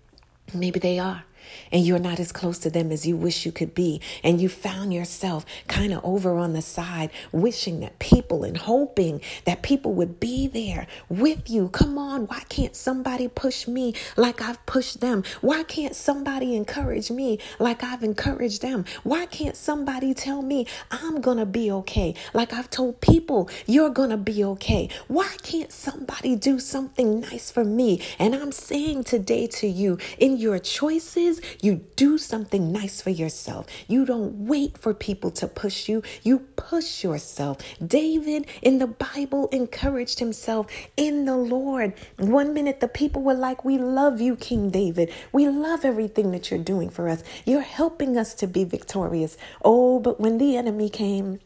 Maybe 0.53 0.79
they 0.79 0.99
are 0.99 1.23
and 1.71 1.85
you're 1.85 1.99
not 1.99 2.19
as 2.19 2.31
close 2.31 2.59
to 2.59 2.69
them 2.69 2.91
as 2.91 3.05
you 3.05 3.15
wish 3.17 3.45
you 3.45 3.51
could 3.51 3.73
be. 3.73 4.01
And 4.23 4.41
you 4.41 4.49
found 4.49 4.93
yourself 4.93 5.45
kind 5.67 5.93
of 5.93 6.03
over 6.03 6.37
on 6.37 6.53
the 6.53 6.61
side, 6.61 7.09
wishing 7.31 7.79
that 7.81 7.99
people 7.99 8.43
and 8.43 8.57
hoping 8.57 9.21
that 9.45 9.61
people 9.61 9.93
would 9.93 10.19
be 10.19 10.47
there 10.47 10.87
with 11.09 11.49
you. 11.49 11.69
Come 11.69 11.97
on, 11.97 12.27
why 12.27 12.41
can't 12.49 12.75
somebody 12.75 13.27
push 13.27 13.67
me 13.67 13.93
like 14.15 14.41
I've 14.41 14.63
pushed 14.65 15.01
them? 15.01 15.23
Why 15.41 15.63
can't 15.63 15.95
somebody 15.95 16.55
encourage 16.55 17.11
me 17.11 17.39
like 17.59 17.83
I've 17.83 18.03
encouraged 18.03 18.61
them? 18.61 18.85
Why 19.03 19.25
can't 19.25 19.55
somebody 19.55 20.13
tell 20.13 20.41
me 20.41 20.67
I'm 20.91 21.21
going 21.21 21.37
to 21.37 21.45
be 21.45 21.71
okay 21.71 22.15
like 22.33 22.53
I've 22.53 22.69
told 22.69 23.01
people 23.01 23.49
you're 23.65 23.89
going 23.89 24.09
to 24.09 24.17
be 24.17 24.43
okay? 24.43 24.89
Why 25.07 25.29
can't 25.41 25.71
somebody 25.71 26.35
do 26.35 26.59
something 26.59 27.19
nice 27.21 27.51
for 27.51 27.63
me? 27.63 28.01
And 28.19 28.35
I'm 28.35 28.51
saying 28.51 29.05
today 29.05 29.47
to 29.47 29.67
you, 29.67 29.97
in 30.17 30.37
your 30.37 30.59
choices, 30.59 31.32
is 31.33 31.41
you 31.61 31.85
do 31.95 32.17
something 32.17 32.71
nice 32.71 33.01
for 33.01 33.09
yourself. 33.09 33.67
You 33.87 34.05
don't 34.05 34.47
wait 34.47 34.77
for 34.77 34.93
people 34.93 35.31
to 35.31 35.47
push 35.47 35.89
you, 35.89 36.03
you 36.23 36.39
push 36.55 37.03
yourself. 37.03 37.57
David 37.85 38.47
in 38.61 38.79
the 38.79 38.87
Bible 38.87 39.47
encouraged 39.49 40.19
himself 40.19 40.67
in 40.97 41.25
the 41.25 41.35
Lord. 41.37 41.93
One 42.17 42.53
minute 42.53 42.79
the 42.79 42.87
people 42.87 43.21
were 43.21 43.33
like, 43.33 43.65
We 43.65 43.77
love 43.77 44.21
you, 44.21 44.35
King 44.35 44.69
David. 44.69 45.11
We 45.31 45.47
love 45.47 45.85
everything 45.85 46.31
that 46.31 46.49
you're 46.49 46.59
doing 46.59 46.89
for 46.89 47.09
us. 47.09 47.23
You're 47.45 47.61
helping 47.61 48.17
us 48.17 48.33
to 48.35 48.47
be 48.47 48.63
victorious. 48.63 49.37
Oh, 49.63 49.99
but 49.99 50.19
when 50.19 50.37
the 50.37 50.55
enemy 50.57 50.89
came, 50.89 51.39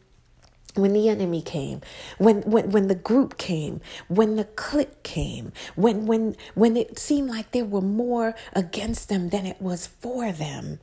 when 0.78 0.94
the 0.94 1.08
enemy 1.08 1.42
came 1.42 1.80
when, 2.18 2.42
when 2.42 2.70
when 2.70 2.88
the 2.88 2.94
group 2.94 3.38
came 3.38 3.80
when 4.08 4.36
the 4.36 4.44
clique 4.44 5.02
came 5.02 5.52
when 5.76 6.06
when 6.06 6.36
when 6.54 6.76
it 6.76 6.98
seemed 6.98 7.28
like 7.28 7.52
there 7.52 7.64
were 7.64 7.82
more 7.82 8.34
against 8.54 9.08
them 9.08 9.30
than 9.30 9.46
it 9.46 9.60
was 9.60 9.86
for 9.86 10.32
them 10.32 10.80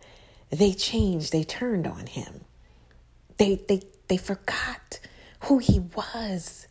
they 0.51 0.73
changed 0.73 1.31
they 1.31 1.43
turned 1.43 1.87
on 1.87 2.07
him. 2.07 2.41
They 3.37 3.55
they 3.67 3.81
they 4.07 4.17
forgot 4.17 4.99
who 5.41 5.59
he 5.59 5.79
was. 5.79 6.67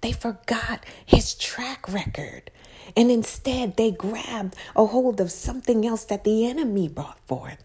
They 0.00 0.12
forgot 0.12 0.84
his 1.06 1.34
track 1.34 1.92
record. 1.92 2.50
And 2.96 3.10
instead 3.10 3.76
they 3.76 3.90
grabbed 3.90 4.56
a 4.76 4.86
hold 4.86 5.20
of 5.20 5.30
something 5.30 5.86
else 5.86 6.04
that 6.06 6.24
the 6.24 6.46
enemy 6.46 6.88
brought 6.88 7.20
forth 7.26 7.62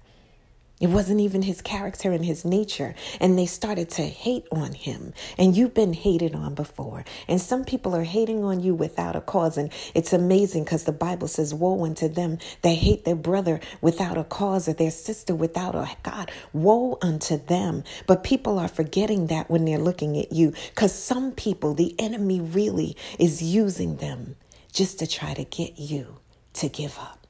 it 0.83 0.89
wasn't 0.89 1.21
even 1.21 1.43
his 1.43 1.61
character 1.61 2.11
and 2.11 2.25
his 2.25 2.43
nature. 2.43 2.93
And 3.21 3.39
they 3.39 3.45
started 3.45 3.89
to 3.91 4.01
hate 4.01 4.45
on 4.51 4.73
him. 4.73 5.13
And 5.37 5.55
you've 5.55 5.73
been 5.73 5.93
hated 5.93 6.35
on 6.35 6.55
before. 6.55 7.05
And 7.29 7.39
some 7.39 7.63
people 7.63 7.95
are 7.95 8.03
hating 8.03 8.43
on 8.43 8.59
you 8.59 8.75
without 8.75 9.15
a 9.15 9.21
cause. 9.21 9.57
And 9.57 9.71
it's 9.95 10.11
amazing 10.11 10.65
because 10.65 10.83
the 10.83 10.91
Bible 10.91 11.29
says, 11.29 11.53
Woe 11.53 11.85
unto 11.85 12.09
them 12.09 12.37
that 12.63 12.75
hate 12.75 13.05
their 13.05 13.15
brother 13.15 13.61
without 13.79 14.17
a 14.17 14.25
cause 14.25 14.67
or 14.67 14.73
their 14.73 14.91
sister 14.91 15.33
without 15.33 15.73
a 15.73 15.89
God. 16.03 16.33
Woe 16.51 16.97
unto 17.01 17.37
them. 17.37 17.85
But 18.05 18.25
people 18.25 18.59
are 18.59 18.67
forgetting 18.67 19.27
that 19.27 19.49
when 19.49 19.63
they're 19.63 19.77
looking 19.77 20.17
at 20.19 20.33
you 20.33 20.51
because 20.67 20.93
some 20.93 21.31
people, 21.31 21.73
the 21.73 21.95
enemy 21.97 22.41
really 22.41 22.97
is 23.17 23.41
using 23.41 23.95
them 23.95 24.35
just 24.73 24.99
to 24.99 25.07
try 25.07 25.33
to 25.33 25.45
get 25.45 25.79
you 25.79 26.17
to 26.55 26.67
give 26.67 26.99
up. 26.99 27.25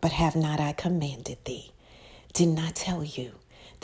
But 0.00 0.10
have 0.10 0.34
not 0.34 0.58
I 0.58 0.72
commanded 0.72 1.38
thee? 1.44 1.73
Didn't 2.34 2.58
I 2.58 2.70
tell 2.70 3.04
you 3.04 3.30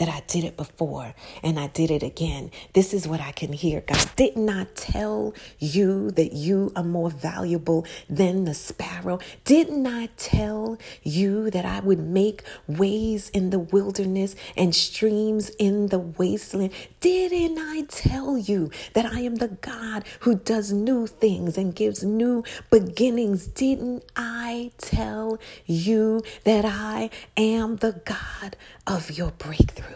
that 0.01 0.09
I 0.09 0.23
did 0.25 0.43
it 0.43 0.57
before 0.57 1.13
and 1.43 1.59
I 1.59 1.67
did 1.67 1.91
it 1.91 2.01
again. 2.01 2.49
This 2.73 2.91
is 2.91 3.07
what 3.07 3.21
I 3.21 3.31
can 3.31 3.53
hear. 3.53 3.81
God 3.81 4.09
did 4.15 4.35
not 4.35 4.61
I 4.61 4.65
tell 4.75 5.33
you 5.57 6.11
that 6.11 6.33
you 6.33 6.71
are 6.75 6.83
more 6.83 7.09
valuable 7.09 7.85
than 8.07 8.45
the 8.45 8.53
sparrow. 8.53 9.17
Didn't 9.43 9.87
I 9.87 10.09
tell 10.17 10.77
you 11.01 11.49
that 11.49 11.65
I 11.65 11.79
would 11.79 11.99
make 11.99 12.43
ways 12.67 13.29
in 13.29 13.49
the 13.49 13.57
wilderness 13.57 14.35
and 14.55 14.75
streams 14.75 15.49
in 15.57 15.87
the 15.87 15.97
wasteland? 15.97 16.73
Didn't 16.99 17.57
I 17.57 17.85
tell 17.87 18.37
you 18.37 18.69
that 18.93 19.05
I 19.07 19.21
am 19.21 19.37
the 19.37 19.47
God 19.47 20.03
who 20.19 20.35
does 20.35 20.71
new 20.71 21.07
things 21.07 21.57
and 21.57 21.75
gives 21.75 22.03
new 22.03 22.43
beginnings? 22.69 23.47
Didn't 23.47 24.03
I 24.15 24.71
tell 24.77 25.39
you 25.65 26.21
that 26.43 26.65
I 26.65 27.09
am 27.35 27.77
the 27.77 28.01
God 28.05 28.55
of 28.91 29.09
your 29.17 29.31
breakthrough? 29.31 29.95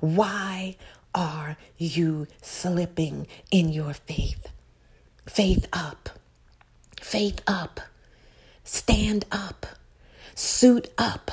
Why 0.00 0.76
are 1.14 1.56
you 1.78 2.26
slipping 2.42 3.28
in 3.52 3.68
your 3.68 3.94
faith? 3.94 4.48
Faith 5.26 5.68
up. 5.72 6.10
Faith 7.00 7.40
up. 7.46 7.80
Stand 8.64 9.24
up. 9.30 9.66
Suit 10.34 10.88
up. 10.98 11.30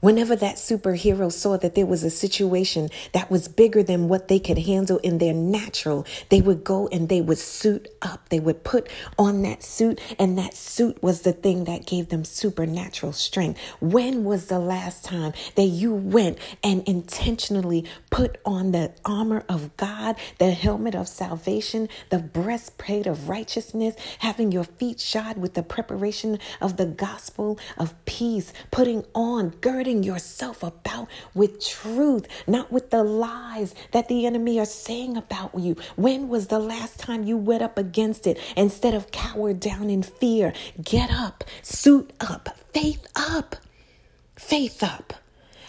Whenever 0.00 0.36
that 0.36 0.54
superhero 0.54 1.30
saw 1.30 1.56
that 1.56 1.74
there 1.74 1.84
was 1.84 2.04
a 2.04 2.10
situation 2.10 2.88
that 3.12 3.28
was 3.28 3.48
bigger 3.48 3.82
than 3.82 4.06
what 4.06 4.28
they 4.28 4.38
could 4.38 4.58
handle 4.58 4.98
in 4.98 5.18
their 5.18 5.34
natural, 5.34 6.06
they 6.28 6.40
would 6.40 6.62
go 6.62 6.86
and 6.92 7.08
they 7.08 7.20
would 7.20 7.38
suit 7.38 7.88
up. 8.00 8.28
They 8.28 8.38
would 8.38 8.62
put 8.62 8.88
on 9.18 9.42
that 9.42 9.64
suit, 9.64 10.00
and 10.16 10.38
that 10.38 10.54
suit 10.54 11.02
was 11.02 11.22
the 11.22 11.32
thing 11.32 11.64
that 11.64 11.84
gave 11.84 12.10
them 12.10 12.24
supernatural 12.24 13.12
strength. 13.12 13.58
When 13.80 14.22
was 14.22 14.46
the 14.46 14.60
last 14.60 15.04
time 15.04 15.32
that 15.56 15.64
you 15.64 15.92
went 15.92 16.38
and 16.62 16.86
intentionally 16.86 17.84
put 18.10 18.38
on 18.44 18.70
the 18.70 18.92
armor 19.04 19.44
of 19.48 19.76
God, 19.76 20.14
the 20.38 20.52
helmet 20.52 20.94
of 20.94 21.08
salvation, 21.08 21.88
the 22.10 22.20
breastplate 22.20 23.08
of 23.08 23.28
righteousness, 23.28 23.96
having 24.20 24.52
your 24.52 24.64
feet 24.64 25.00
shod 25.00 25.38
with 25.38 25.54
the 25.54 25.64
preparation 25.64 26.38
of 26.60 26.76
the 26.76 26.86
gospel 26.86 27.58
of 27.76 27.94
peace, 28.04 28.52
putting 28.70 29.04
on, 29.12 29.50
girding 29.60 29.87
yourself 29.92 30.62
about 30.62 31.08
with 31.34 31.64
truth, 31.64 32.26
not 32.46 32.70
with 32.70 32.90
the 32.90 33.02
lies 33.02 33.74
that 33.92 34.08
the 34.08 34.26
enemy 34.26 34.58
are 34.60 34.66
saying 34.66 35.16
about 35.16 35.58
you. 35.58 35.76
When 35.96 36.28
was 36.28 36.48
the 36.48 36.58
last 36.58 36.98
time 36.98 37.24
you 37.24 37.36
went 37.36 37.62
up 37.62 37.78
against 37.78 38.26
it 38.26 38.38
instead 38.56 38.94
of 38.94 39.10
cower 39.10 39.52
down 39.52 39.90
in 39.90 40.02
fear? 40.02 40.52
Get 40.82 41.10
up, 41.10 41.44
suit 41.62 42.12
up, 42.20 42.56
faith 42.72 43.06
up, 43.16 43.56
faith 44.36 44.82
up 44.82 45.14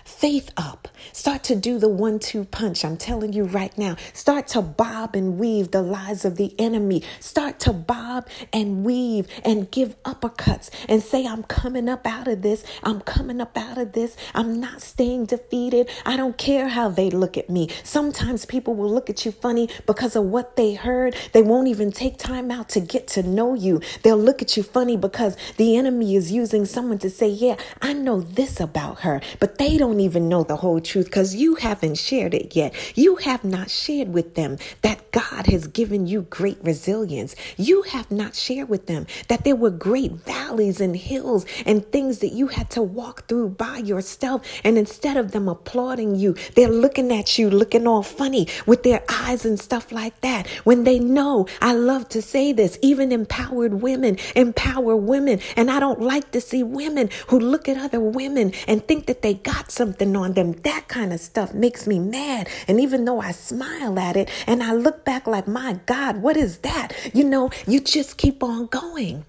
faith 0.09 0.51
up. 0.57 0.87
Start 1.13 1.43
to 1.45 1.55
do 1.55 1.79
the 1.79 1.87
one 1.87 2.19
two 2.19 2.43
punch. 2.45 2.83
I'm 2.83 2.97
telling 2.97 3.31
you 3.31 3.43
right 3.43 3.75
now. 3.77 3.95
Start 4.13 4.47
to 4.49 4.61
bob 4.61 5.15
and 5.15 5.37
weave 5.37 5.71
the 5.71 5.81
lies 5.81 6.25
of 6.25 6.35
the 6.35 6.53
enemy. 6.59 7.03
Start 7.19 7.59
to 7.61 7.73
bob 7.73 8.27
and 8.51 8.83
weave 8.83 9.27
and 9.45 9.69
give 9.71 10.01
uppercuts 10.03 10.69
and 10.89 11.01
say, 11.01 11.25
I'm 11.25 11.43
coming 11.43 11.87
up 11.87 12.05
out 12.05 12.27
of 12.27 12.41
this. 12.41 12.65
I'm 12.83 13.01
coming 13.01 13.39
up 13.39 13.57
out 13.57 13.77
of 13.77 13.93
this. 13.93 14.17
I'm 14.33 14.59
not 14.59 14.81
staying 14.81 15.27
defeated. 15.27 15.89
I 16.05 16.17
don't 16.17 16.37
care 16.37 16.67
how 16.67 16.89
they 16.89 17.09
look 17.09 17.37
at 17.37 17.49
me. 17.49 17.69
Sometimes 17.83 18.45
people 18.45 18.75
will 18.75 18.91
look 18.91 19.09
at 19.09 19.25
you 19.25 19.31
funny 19.31 19.69
because 19.85 20.15
of 20.15 20.25
what 20.25 20.55
they 20.55 20.73
heard. 20.73 21.15
They 21.33 21.41
won't 21.41 21.67
even 21.67 21.91
take 21.91 22.17
time 22.17 22.51
out 22.51 22.69
to 22.69 22.79
get 22.79 23.07
to 23.09 23.23
know 23.23 23.53
you. 23.53 23.81
They'll 24.03 24.17
look 24.17 24.41
at 24.41 24.57
you 24.57 24.63
funny 24.63 24.97
because 24.97 25.37
the 25.57 25.77
enemy 25.77 26.15
is 26.15 26.31
using 26.31 26.65
someone 26.65 26.97
to 26.99 27.09
say, 27.09 27.27
Yeah, 27.27 27.55
I 27.81 27.93
know 27.93 28.21
this 28.21 28.59
about 28.59 29.01
her, 29.01 29.21
but 29.39 29.57
they 29.57 29.77
don't 29.77 29.98
don't 29.99 30.05
even 30.05 30.29
know 30.29 30.43
the 30.43 30.55
whole 30.55 30.79
truth 30.79 31.05
because 31.05 31.35
you 31.35 31.55
haven't 31.55 31.95
shared 31.95 32.33
it 32.33 32.55
yet. 32.55 32.73
You 32.95 33.17
have 33.17 33.43
not 33.43 33.69
shared 33.69 34.13
with 34.13 34.35
them 34.35 34.57
that 34.81 35.11
God 35.11 35.47
has 35.47 35.67
given 35.67 36.07
you 36.07 36.21
great 36.21 36.57
resilience. 36.63 37.35
You 37.57 37.81
have 37.83 38.09
not 38.09 38.33
shared 38.33 38.69
with 38.69 38.87
them 38.87 39.07
that 39.27 39.43
there 39.43 39.57
were 39.57 39.69
great 39.69 40.13
valleys 40.13 40.79
and 40.79 40.95
hills 40.95 41.45
and 41.65 41.85
things 41.91 42.19
that 42.19 42.31
you 42.31 42.47
had 42.47 42.69
to 42.71 42.81
walk 42.81 43.27
through 43.27 43.49
by 43.49 43.79
yourself. 43.79 44.45
And 44.63 44.77
instead 44.77 45.17
of 45.17 45.31
them 45.31 45.49
applauding 45.49 46.15
you, 46.15 46.35
they're 46.55 46.69
looking 46.69 47.11
at 47.11 47.37
you, 47.37 47.49
looking 47.49 47.85
all 47.85 48.03
funny 48.03 48.47
with 48.65 48.83
their 48.83 49.03
eyes 49.09 49.43
and 49.43 49.59
stuff 49.59 49.91
like 49.91 50.21
that. 50.21 50.47
When 50.63 50.85
they 50.85 50.99
know, 50.99 51.45
I 51.61 51.73
love 51.73 52.07
to 52.09 52.21
say 52.21 52.53
this, 52.53 52.79
even 52.81 53.11
empowered 53.11 53.81
women 53.81 54.17
empower 54.35 54.95
women. 54.95 55.41
And 55.57 55.69
I 55.69 55.79
don't 55.81 56.01
like 56.01 56.31
to 56.31 56.39
see 56.39 56.63
women 56.63 57.09
who 57.27 57.39
look 57.39 57.67
at 57.67 57.77
other 57.77 57.99
women 57.99 58.53
and 58.67 58.87
think 58.87 59.07
that 59.07 59.21
they 59.21 59.33
got 59.33 59.71
some 59.71 59.88
something 59.89 60.15
on 60.15 60.33
them. 60.33 60.51
That 60.63 60.87
kind 60.87 61.11
of 61.11 61.19
stuff 61.19 61.53
makes 61.53 61.87
me 61.87 61.97
mad. 61.97 62.47
And 62.67 62.79
even 62.79 63.05
though 63.05 63.19
I 63.19 63.31
smile 63.31 63.97
at 63.97 64.15
it 64.15 64.29
and 64.45 64.61
I 64.61 64.73
look 64.73 65.03
back 65.03 65.25
like, 65.25 65.47
my 65.47 65.79
God, 65.87 66.17
what 66.17 66.37
is 66.37 66.59
that? 66.59 66.89
You 67.11 67.23
know, 67.23 67.49
you 67.65 67.79
just 67.79 68.17
keep 68.17 68.43
on 68.43 68.67
going. 68.67 69.25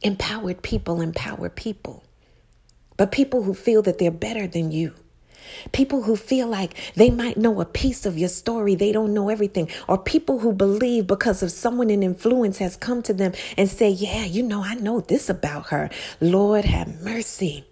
Empowered 0.00 0.62
people 0.62 1.02
empower 1.02 1.50
people. 1.50 2.04
But 2.96 3.12
people 3.12 3.42
who 3.42 3.52
feel 3.52 3.82
that 3.82 3.98
they're 3.98 4.10
better 4.10 4.46
than 4.46 4.72
you, 4.72 4.94
people 5.72 6.02
who 6.02 6.16
feel 6.16 6.48
like 6.48 6.74
they 6.94 7.10
might 7.10 7.36
know 7.36 7.60
a 7.60 7.66
piece 7.66 8.06
of 8.06 8.16
your 8.16 8.30
story, 8.30 8.74
they 8.74 8.92
don't 8.92 9.12
know 9.12 9.28
everything, 9.28 9.68
or 9.86 9.98
people 9.98 10.38
who 10.38 10.52
believe 10.52 11.06
because 11.06 11.42
of 11.42 11.52
someone 11.52 11.90
in 11.90 12.02
influence 12.02 12.58
has 12.58 12.76
come 12.76 13.02
to 13.02 13.12
them 13.12 13.32
and 13.56 13.68
say, 13.68 13.90
Yeah, 13.90 14.24
you 14.24 14.42
know, 14.42 14.64
I 14.64 14.74
know 14.74 15.00
this 15.00 15.28
about 15.28 15.66
her. 15.68 15.90
Lord, 16.20 16.64
have 16.64 17.02
mercy. 17.02 17.66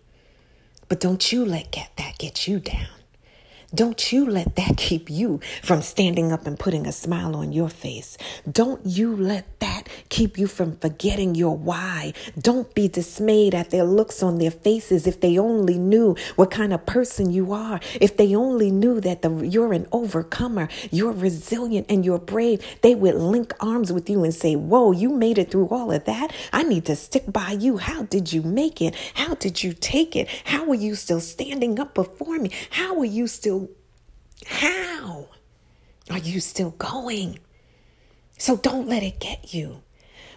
But 0.88 1.00
don't 1.00 1.32
you 1.32 1.44
let 1.44 1.70
get 1.72 1.90
that 1.96 2.18
get 2.18 2.46
you 2.46 2.60
down. 2.60 2.95
Don't 3.74 4.12
you 4.12 4.24
let 4.28 4.56
that 4.56 4.76
keep 4.76 5.10
you 5.10 5.40
from 5.62 5.82
standing 5.82 6.32
up 6.32 6.46
and 6.46 6.58
putting 6.58 6.86
a 6.86 6.92
smile 6.92 7.36
on 7.36 7.52
your 7.52 7.68
face. 7.68 8.16
Don't 8.50 8.84
you 8.84 9.16
let 9.16 9.58
that 9.60 9.88
keep 10.08 10.38
you 10.38 10.46
from 10.46 10.76
forgetting 10.76 11.34
your 11.34 11.56
why. 11.56 12.12
Don't 12.38 12.72
be 12.74 12.88
dismayed 12.88 13.54
at 13.54 13.70
their 13.70 13.84
looks 13.84 14.22
on 14.22 14.38
their 14.38 14.50
faces 14.50 15.06
if 15.06 15.20
they 15.20 15.38
only 15.38 15.78
knew 15.78 16.16
what 16.36 16.50
kind 16.50 16.72
of 16.72 16.86
person 16.86 17.32
you 17.32 17.52
are. 17.52 17.80
If 18.00 18.16
they 18.16 18.34
only 18.34 18.70
knew 18.70 19.00
that 19.00 19.22
the, 19.22 19.30
you're 19.46 19.72
an 19.72 19.86
overcomer, 19.92 20.68
you're 20.90 21.12
resilient 21.12 21.86
and 21.88 22.04
you're 22.04 22.18
brave, 22.18 22.64
they 22.82 22.94
would 22.94 23.14
link 23.14 23.52
arms 23.60 23.92
with 23.92 24.08
you 24.08 24.24
and 24.24 24.34
say, 24.34 24.54
Whoa, 24.54 24.92
you 24.92 25.10
made 25.10 25.38
it 25.38 25.50
through 25.50 25.68
all 25.68 25.92
of 25.92 26.04
that. 26.04 26.32
I 26.52 26.62
need 26.62 26.84
to 26.86 26.96
stick 26.96 27.24
by 27.32 27.52
you. 27.52 27.78
How 27.78 28.02
did 28.04 28.32
you 28.32 28.42
make 28.42 28.80
it? 28.80 28.94
How 29.14 29.34
did 29.34 29.62
you 29.62 29.72
take 29.72 30.14
it? 30.16 30.28
How 30.44 30.68
are 30.70 30.74
you 30.74 30.94
still 30.94 31.20
standing 31.20 31.78
up 31.78 31.94
before 31.94 32.38
me? 32.38 32.50
How 32.70 32.98
are 32.98 33.04
you 33.04 33.26
still 33.26 33.65
how 34.44 35.28
are 36.10 36.18
you 36.18 36.40
still 36.40 36.70
going? 36.70 37.38
So 38.38 38.56
don't 38.56 38.88
let 38.88 39.02
it 39.02 39.18
get 39.18 39.54
you. 39.54 39.82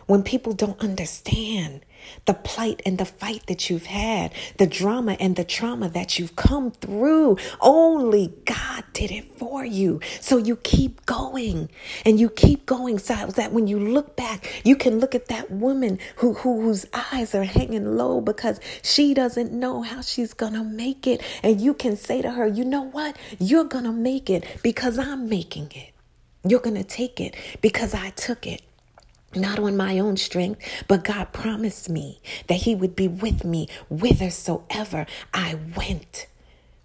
When 0.10 0.24
people 0.24 0.54
don't 0.54 0.80
understand 0.80 1.86
the 2.26 2.34
plight 2.34 2.82
and 2.84 2.98
the 2.98 3.06
fight 3.06 3.46
that 3.46 3.70
you've 3.70 3.86
had, 3.86 4.34
the 4.58 4.66
drama 4.66 5.16
and 5.20 5.36
the 5.36 5.44
trauma 5.44 5.88
that 5.88 6.18
you've 6.18 6.36
come 6.36 6.72
through. 6.72 7.38
Only 7.62 8.34
God 8.46 8.86
did 8.94 9.12
it 9.12 9.38
for 9.38 9.64
you. 9.64 10.00
So 10.20 10.38
you 10.38 10.56
keep 10.56 11.06
going 11.06 11.70
and 12.06 12.20
you 12.20 12.28
keep 12.28 12.66
going 12.66 12.98
so 12.98 13.14
that 13.28 13.52
when 13.52 13.68
you 13.68 13.80
look 13.80 14.16
back, 14.16 14.62
you 14.66 14.76
can 14.76 15.00
look 15.00 15.14
at 15.14 15.28
that 15.28 15.52
woman 15.52 16.00
who, 16.16 16.34
who 16.34 16.60
whose 16.62 16.88
eyes 17.12 17.36
are 17.36 17.44
hanging 17.44 17.96
low 17.96 18.20
because 18.20 18.60
she 18.82 19.14
doesn't 19.14 19.52
know 19.52 19.84
how 19.84 20.02
she's 20.02 20.34
to 20.54 20.64
make 20.64 21.06
it. 21.06 21.22
And 21.44 21.62
you 21.62 21.76
can 21.76 21.96
say 21.96 22.24
to 22.24 22.32
her, 22.32 22.48
you 22.48 22.66
know 22.66 22.82
what? 22.82 23.16
You're 23.38 23.66
to 23.86 23.92
make 23.92 24.32
it 24.32 24.44
because 24.64 24.98
I'm 24.98 25.30
making 25.30 25.72
it. 25.76 25.92
You're 26.44 26.62
to 26.76 26.84
take 26.84 27.20
it 27.20 27.36
because 27.62 27.94
I 27.94 28.10
took 28.12 28.48
it 28.48 28.64
not 29.36 29.60
on 29.60 29.78
my 29.78 30.00
own 30.00 30.18
strength, 30.18 30.62
but 30.88 31.04
God 31.04 31.32
promised 31.34 31.90
me 31.90 32.22
that 32.48 32.56
He 32.56 32.76
would 32.76 32.96
be 32.96 33.08
with 33.08 33.44
me 33.44 33.68
whithersoever 33.90 35.06
I 35.34 35.58
went 35.76 36.28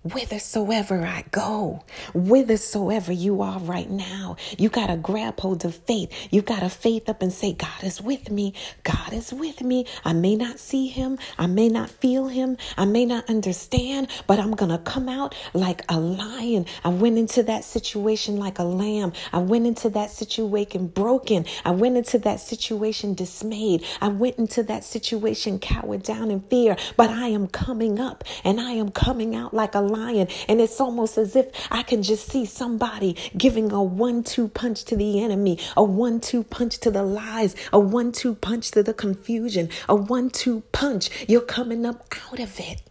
whithersoever 0.05 1.07
I 1.07 1.25
go, 1.31 1.83
whithersoever 2.13 3.13
you 3.13 3.41
are 3.41 3.59
right 3.59 3.89
now, 3.89 4.37
you 4.59 4.69
got 4.69 4.89
to 4.89 4.97
grab 4.97 5.41
hold 5.41 5.65
of 5.65 5.75
faith. 5.75 6.11
You 6.31 6.43
got 6.43 6.61
to 6.61 6.69
faith 6.69 7.09
up 7.09 7.23
and 7.23 7.33
say, 7.33 7.55
God 7.55 7.83
is 7.83 8.03
with 8.03 8.31
me. 8.31 8.53
God 8.83 9.13
is 9.15 9.33
with 9.33 9.63
me. 9.63 9.87
I 10.05 10.13
may 10.13 10.37
not 10.37 10.59
see 10.59 10.89
him. 10.89 11.19
I 11.39 11.47
may 11.47 11.69
not 11.71 11.89
feel 11.89 12.29
him. 12.29 12.59
I 12.77 12.85
may 12.85 13.07
not 13.07 13.29
understand, 13.31 14.09
but 14.27 14.39
I'm 14.39 14.53
going 14.53 14.71
to 14.71 14.79
come 14.79 15.09
out 15.09 15.35
like 15.55 15.83
a 15.89 15.99
lion. 15.99 16.67
I 16.85 16.91
went 16.91 17.17
into 17.17 17.43
that 17.45 17.65
situation 17.65 18.37
like 18.37 18.59
a 18.59 18.65
lamb. 18.65 19.15
I 19.33 19.39
went 19.39 19.67
into 19.67 19.89
that 19.91 20.11
situation 20.11 20.89
broken. 20.89 21.47
I 21.65 21.71
went 21.71 21.97
into 21.97 22.19
that 22.21 22.41
situation 22.41 23.15
dismayed. 23.15 23.85
I 24.03 24.09
went 24.09 24.37
into 24.39 24.63
that 24.65 24.85
situation 24.85 25.59
cowered 25.59 26.03
down 26.03 26.31
in 26.31 26.41
fear, 26.41 26.77
but 26.97 27.09
I 27.09 27.29
am 27.29 27.47
coming 27.47 27.99
up 27.99 28.23
and 28.45 28.61
I 28.61 28.73
am 28.73 28.91
coming 28.91 29.35
out 29.35 29.55
like 29.55 29.75
a 29.75 29.94
And 29.95 30.61
it's 30.61 30.81
almost 30.81 31.19
as 31.19 31.37
if 31.37 31.51
I 31.71 31.83
can 31.83 32.03
just 32.03 32.31
see 32.31 32.45
somebody 32.45 33.17
giving 33.37 33.73
a 33.73 33.83
one 33.83 34.23
two 34.25 34.49
punch 34.49 34.85
to 34.87 34.97
the 34.97 35.23
enemy, 35.23 35.59
a 35.77 35.85
one 35.85 36.21
two 36.21 36.43
punch 36.45 36.79
to 36.81 36.91
the 36.91 37.03
lies, 37.03 37.55
a 37.73 37.79
one 37.79 38.13
two 38.13 38.35
punch 38.35 38.71
to 38.73 38.83
the 38.83 38.95
confusion, 38.95 39.69
a 39.89 39.95
one 39.95 40.31
two 40.31 40.63
punch. 40.73 41.11
You're 41.29 41.43
coming 41.43 41.87
up 41.87 42.07
out 42.31 42.41
of 42.41 42.59
it. 42.59 42.83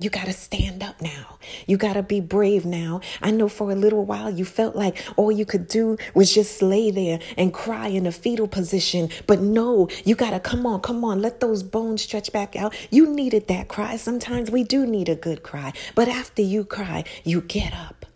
You 0.00 0.10
got 0.10 0.26
to 0.26 0.32
stand 0.32 0.80
up 0.84 1.02
now. 1.02 1.38
You 1.66 1.76
got 1.76 1.94
to 1.94 2.04
be 2.04 2.20
brave 2.20 2.64
now. 2.64 3.00
I 3.20 3.32
know 3.32 3.48
for 3.48 3.72
a 3.72 3.74
little 3.74 4.04
while 4.04 4.30
you 4.30 4.44
felt 4.44 4.76
like 4.76 4.96
all 5.16 5.32
you 5.32 5.44
could 5.44 5.66
do 5.66 5.96
was 6.14 6.32
just 6.32 6.62
lay 6.62 6.92
there 6.92 7.18
and 7.36 7.52
cry 7.52 7.88
in 7.88 8.06
a 8.06 8.12
fetal 8.12 8.46
position. 8.46 9.10
But 9.26 9.40
no, 9.40 9.88
you 10.04 10.14
got 10.14 10.30
to 10.30 10.40
come 10.40 10.66
on, 10.66 10.82
come 10.82 11.04
on. 11.04 11.20
Let 11.20 11.40
those 11.40 11.64
bones 11.64 12.02
stretch 12.02 12.30
back 12.30 12.54
out. 12.54 12.76
You 12.92 13.12
needed 13.12 13.48
that 13.48 13.66
cry. 13.66 13.96
Sometimes 13.96 14.52
we 14.52 14.62
do 14.62 14.86
need 14.86 15.08
a 15.08 15.16
good 15.16 15.42
cry. 15.42 15.72
But 15.96 16.06
after 16.06 16.42
you 16.42 16.64
cry, 16.64 17.02
you 17.24 17.40
get 17.40 17.74
up. 17.74 18.06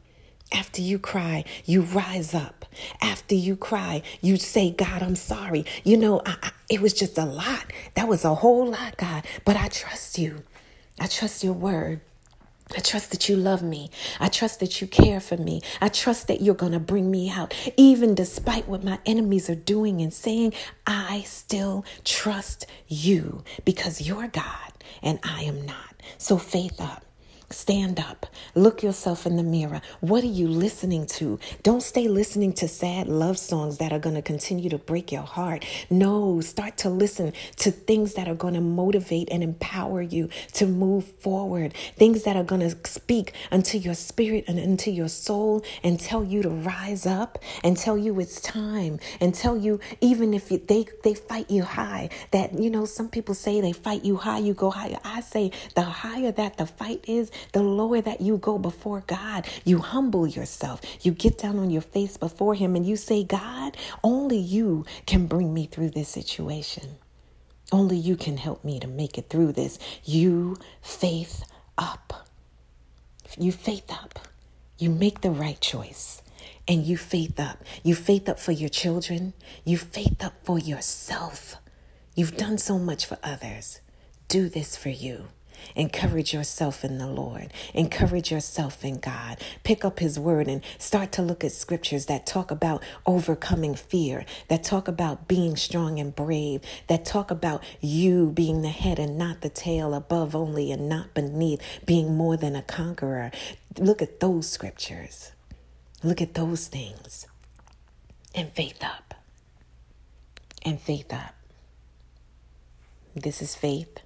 After 0.53 0.83
you 0.83 1.01
cry, 1.01 1.45
you 1.65 1.83
rise 1.83 2.33
up. 2.33 2.65
After 3.01 3.35
you 3.35 3.57
cry, 3.57 4.03
you 4.21 4.37
say, 4.37 4.71
God, 4.71 5.03
I'm 5.03 5.17
sorry. 5.17 5.65
You 5.83 5.97
know, 5.97 6.23
I, 6.25 6.37
I, 6.43 6.51
it 6.71 6.81
was 6.81 6.93
just 6.93 7.19
a 7.19 7.25
lot. 7.25 7.73
That 7.95 8.07
was 8.07 8.25
a 8.25 8.37
whole 8.37 8.71
lot, 8.71 8.97
God. 8.99 9.27
But 9.45 9.57
I 9.57 9.67
trust 9.67 10.19
you. 10.19 10.45
I 11.03 11.09
trust 11.09 11.43
your 11.43 11.53
word. 11.53 12.01
I 12.77 12.79
trust 12.79 13.11
that 13.11 13.29
you 13.29 13.35
love 13.35 13.61
me. 13.61 13.91
I 14.21 14.29
trust 14.29 14.61
that 14.61 14.81
you 14.81 14.87
care 14.87 15.19
for 15.19 15.37
me. 15.37 15.61
I 15.81 15.89
trust 15.89 16.29
that 16.29 16.41
you're 16.41 16.55
going 16.55 16.71
to 16.71 16.79
bring 16.79 17.11
me 17.11 17.29
out. 17.29 17.53
Even 17.77 18.15
despite 18.15 18.69
what 18.69 18.85
my 18.85 19.01
enemies 19.05 19.51
are 19.51 19.57
doing 19.57 20.01
and 20.01 20.15
saying, 20.15 20.55
I 20.87 21.23
still 21.23 21.85
trust 22.05 22.67
you 22.87 23.43
because 23.65 24.01
you're 24.01 24.29
God 24.29 24.73
and 25.03 25.19
I 25.25 25.43
am 25.43 25.67
not. 25.67 26.01
So 26.19 26.39
faith 26.39 26.81
up. 26.81 27.05
Stand 27.53 28.01
up. 28.01 28.27
Look 28.55 28.83
yourself 28.83 29.27
in 29.27 29.37
the 29.37 29.43
mirror. 29.43 29.83
What 30.01 30.25
are 30.25 30.29
you 30.29 30.49
listening 30.49 31.07
to? 31.19 31.39
Don't 31.63 31.83
stay 31.83 32.09
listening 32.09 32.53
to 32.55 32.69
sad 32.69 33.09
love 33.09 33.39
songs 33.39 33.79
that 33.79 33.93
are 33.93 33.99
going 34.01 34.17
to 34.17 34.23
continue 34.23 34.71
to 34.71 34.79
break 34.79 35.13
your 35.13 35.23
heart. 35.23 35.65
No, 35.91 36.41
start 36.41 36.77
to 36.79 36.91
listen 36.91 37.33
to 37.57 37.71
things 37.71 38.15
that 38.15 38.29
are 38.29 38.35
going 38.35 38.55
to 38.55 38.61
motivate 38.61 39.29
and 39.31 39.43
empower 39.43 40.03
you 40.03 40.31
to 40.55 40.67
move 40.67 41.05
forward. 41.21 41.75
Things 41.97 42.25
that 42.25 42.37
are 42.37 42.45
going 42.45 42.63
to 42.63 42.77
speak 42.89 43.35
unto 43.51 43.79
your 43.79 43.95
spirit 43.95 44.45
and 44.49 44.59
into 44.59 44.91
your 44.91 45.09
soul 45.09 45.65
and 45.83 46.01
tell 46.01 46.25
you 46.25 46.43
to 46.43 46.51
rise 46.51 47.07
up 47.07 47.39
and 47.63 47.77
tell 47.77 47.99
you 47.99 48.19
it's 48.21 48.41
time 48.41 48.99
and 49.21 49.35
tell 49.35 49.57
you 49.57 49.81
even 50.01 50.35
if 50.35 50.51
you, 50.51 50.59
they 50.67 50.87
they 51.05 51.15
fight 51.15 51.51
you 51.51 51.63
high 51.65 52.09
that 52.31 52.59
you 52.59 52.71
know 52.71 52.85
some 52.85 53.09
people 53.09 53.35
say 53.35 53.61
they 53.61 53.73
fight 53.73 54.05
you 54.05 54.17
high 54.17 54.39
you 54.39 54.55
go 54.55 54.71
higher. 54.71 54.99
I 55.05 55.21
say 55.21 55.51
the 55.75 55.83
higher 55.83 56.33
that 56.33 56.57
the 56.57 56.67
fight 56.67 57.05
is 57.07 57.31
the 57.53 57.63
lower 57.63 58.01
that 58.01 58.21
you 58.21 58.39
go 58.39 58.59
before 58.59 59.03
God, 59.07 59.47
you 59.65 59.79
humble 59.79 60.27
yourself. 60.27 60.81
You 61.03 61.13
get 61.13 61.39
down 61.39 61.59
on 61.59 61.71
your 61.71 61.83
face 61.83 62.17
before 62.17 62.55
Him 62.55 62.77
and 62.77 62.87
you 62.87 62.97
say, 62.97 63.25
God, 63.25 63.77
only 64.03 64.39
you 64.39 64.85
can 65.07 65.27
bring 65.27 65.53
me 65.53 65.67
through 65.67 65.91
this 65.91 66.09
situation. 66.09 66.97
Only 67.71 67.97
you 67.97 68.17
can 68.17 68.37
help 68.37 68.65
me 68.65 68.79
to 68.81 68.87
make 68.87 69.17
it 69.19 69.31
through 69.31 69.53
this. 69.53 69.79
You 70.05 70.57
faith 70.83 71.45
up. 71.79 72.29
You 73.39 73.51
faith 73.51 73.91
up. 73.91 74.19
You 74.79 74.91
make 74.91 75.23
the 75.23 75.31
right 75.31 75.61
choice 75.61 76.23
and 76.69 76.85
you 76.85 76.97
faith 76.97 77.41
up. 77.41 77.65
You 77.83 77.95
faith 77.95 78.29
up 78.29 78.39
for 78.39 78.53
your 78.53 78.69
children. 78.69 79.33
You 79.65 79.79
faith 79.79 80.23
up 80.23 80.35
for 80.45 80.59
yourself. 80.59 81.57
You've 82.15 82.37
done 82.37 82.59
so 82.59 82.79
much 82.79 83.07
for 83.07 83.19
others. 83.23 83.81
Do 84.29 84.49
this 84.49 84.77
for 84.77 84.91
you. 84.91 85.29
Encourage 85.75 86.33
yourself 86.33 86.85
in 86.85 86.99
the 86.99 87.07
Lord. 87.07 87.53
Encourage 87.75 88.31
yourself 88.31 88.85
in 88.85 88.99
God. 88.99 89.41
Pick 89.65 89.85
up 89.85 89.99
His 89.99 90.19
Word 90.19 90.49
and 90.49 90.63
start 90.79 91.13
to 91.13 91.23
look 91.23 91.45
at 91.45 91.53
scriptures 91.53 92.07
that 92.07 92.27
talk 92.27 92.51
about 92.51 92.83
overcoming 93.07 93.75
fear, 93.75 94.25
that 94.49 94.63
talk 94.65 94.89
about 94.89 95.29
being 95.29 95.57
strong 95.57 95.99
and 95.99 96.15
brave, 96.15 96.61
that 96.89 97.05
talk 97.05 97.31
about 97.31 97.63
you 97.81 98.31
being 98.31 98.63
the 98.63 98.69
head 98.69 98.99
and 98.99 99.17
not 99.17 99.41
the 99.41 99.49
tail, 99.49 99.95
above 99.95 100.35
only 100.35 100.73
and 100.73 100.89
not 100.89 101.15
beneath, 101.15 101.61
being 101.87 102.17
more 102.17 102.37
than 102.37 102.57
a 102.57 102.63
conqueror. 102.63 103.31
Look 103.79 104.03
at 104.03 104.21
those 104.21 104.49
scriptures. 104.49 105.33
Look 106.03 106.21
at 106.21 106.35
those 106.35 106.67
things. 106.67 107.27
And 108.35 108.51
faith 108.53 108.83
up. 108.83 109.15
And 110.65 110.81
faith 110.81 111.13
up. 111.13 111.35
This 113.15 113.43
is 113.43 113.55
faith. 113.55 113.99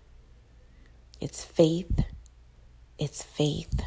It's 1.20 1.44
faith. 1.44 2.04
It's 2.98 3.22
faith. 3.22 3.82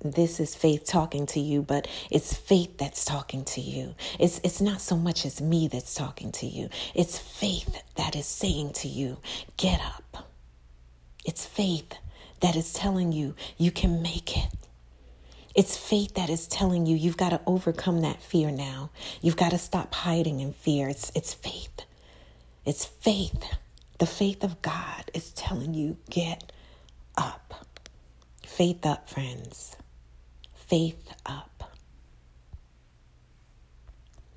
This 0.00 0.38
is 0.38 0.54
faith 0.54 0.84
talking 0.86 1.26
to 1.26 1.40
you, 1.40 1.60
but 1.60 1.88
it's 2.10 2.32
faith 2.32 2.78
that's 2.78 3.04
talking 3.04 3.44
to 3.46 3.60
you. 3.60 3.96
It's, 4.20 4.40
it's 4.44 4.60
not 4.60 4.80
so 4.80 4.96
much 4.96 5.26
as 5.26 5.40
me 5.40 5.66
that's 5.66 5.94
talking 5.94 6.30
to 6.32 6.46
you. 6.46 6.68
It's 6.94 7.18
faith 7.18 7.82
that 7.96 8.14
is 8.14 8.26
saying 8.26 8.74
to 8.74 8.88
you, 8.88 9.18
get 9.56 9.80
up. 9.80 10.28
It's 11.24 11.44
faith 11.44 11.94
that 12.40 12.54
is 12.54 12.72
telling 12.72 13.10
you 13.10 13.34
you 13.56 13.72
can 13.72 14.00
make 14.00 14.36
it. 14.38 14.52
It's 15.54 15.76
faith 15.76 16.14
that 16.14 16.30
is 16.30 16.46
telling 16.46 16.86
you 16.86 16.94
you've 16.96 17.16
got 17.16 17.30
to 17.30 17.40
overcome 17.44 18.02
that 18.02 18.22
fear 18.22 18.52
now. 18.52 18.90
You've 19.20 19.36
got 19.36 19.50
to 19.50 19.58
stop 19.58 19.92
hiding 19.92 20.38
in 20.38 20.52
fear. 20.52 20.88
It's, 20.88 21.10
it's 21.16 21.34
faith. 21.34 21.82
It's 22.64 22.84
faith 22.84 23.44
the 23.98 24.06
faith 24.06 24.44
of 24.44 24.62
God 24.62 25.10
is 25.14 25.32
telling 25.32 25.74
you, 25.74 25.96
get 26.10 26.52
up. 27.16 27.66
Faith 28.46 28.86
up, 28.86 29.08
friends. 29.08 29.76
Faith 30.54 31.12
up. 31.26 31.72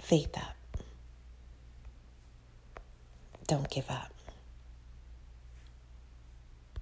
Faith 0.01 0.37
up. 0.37 0.55
Don't 3.47 3.69
give 3.69 3.89
up. 3.89 4.11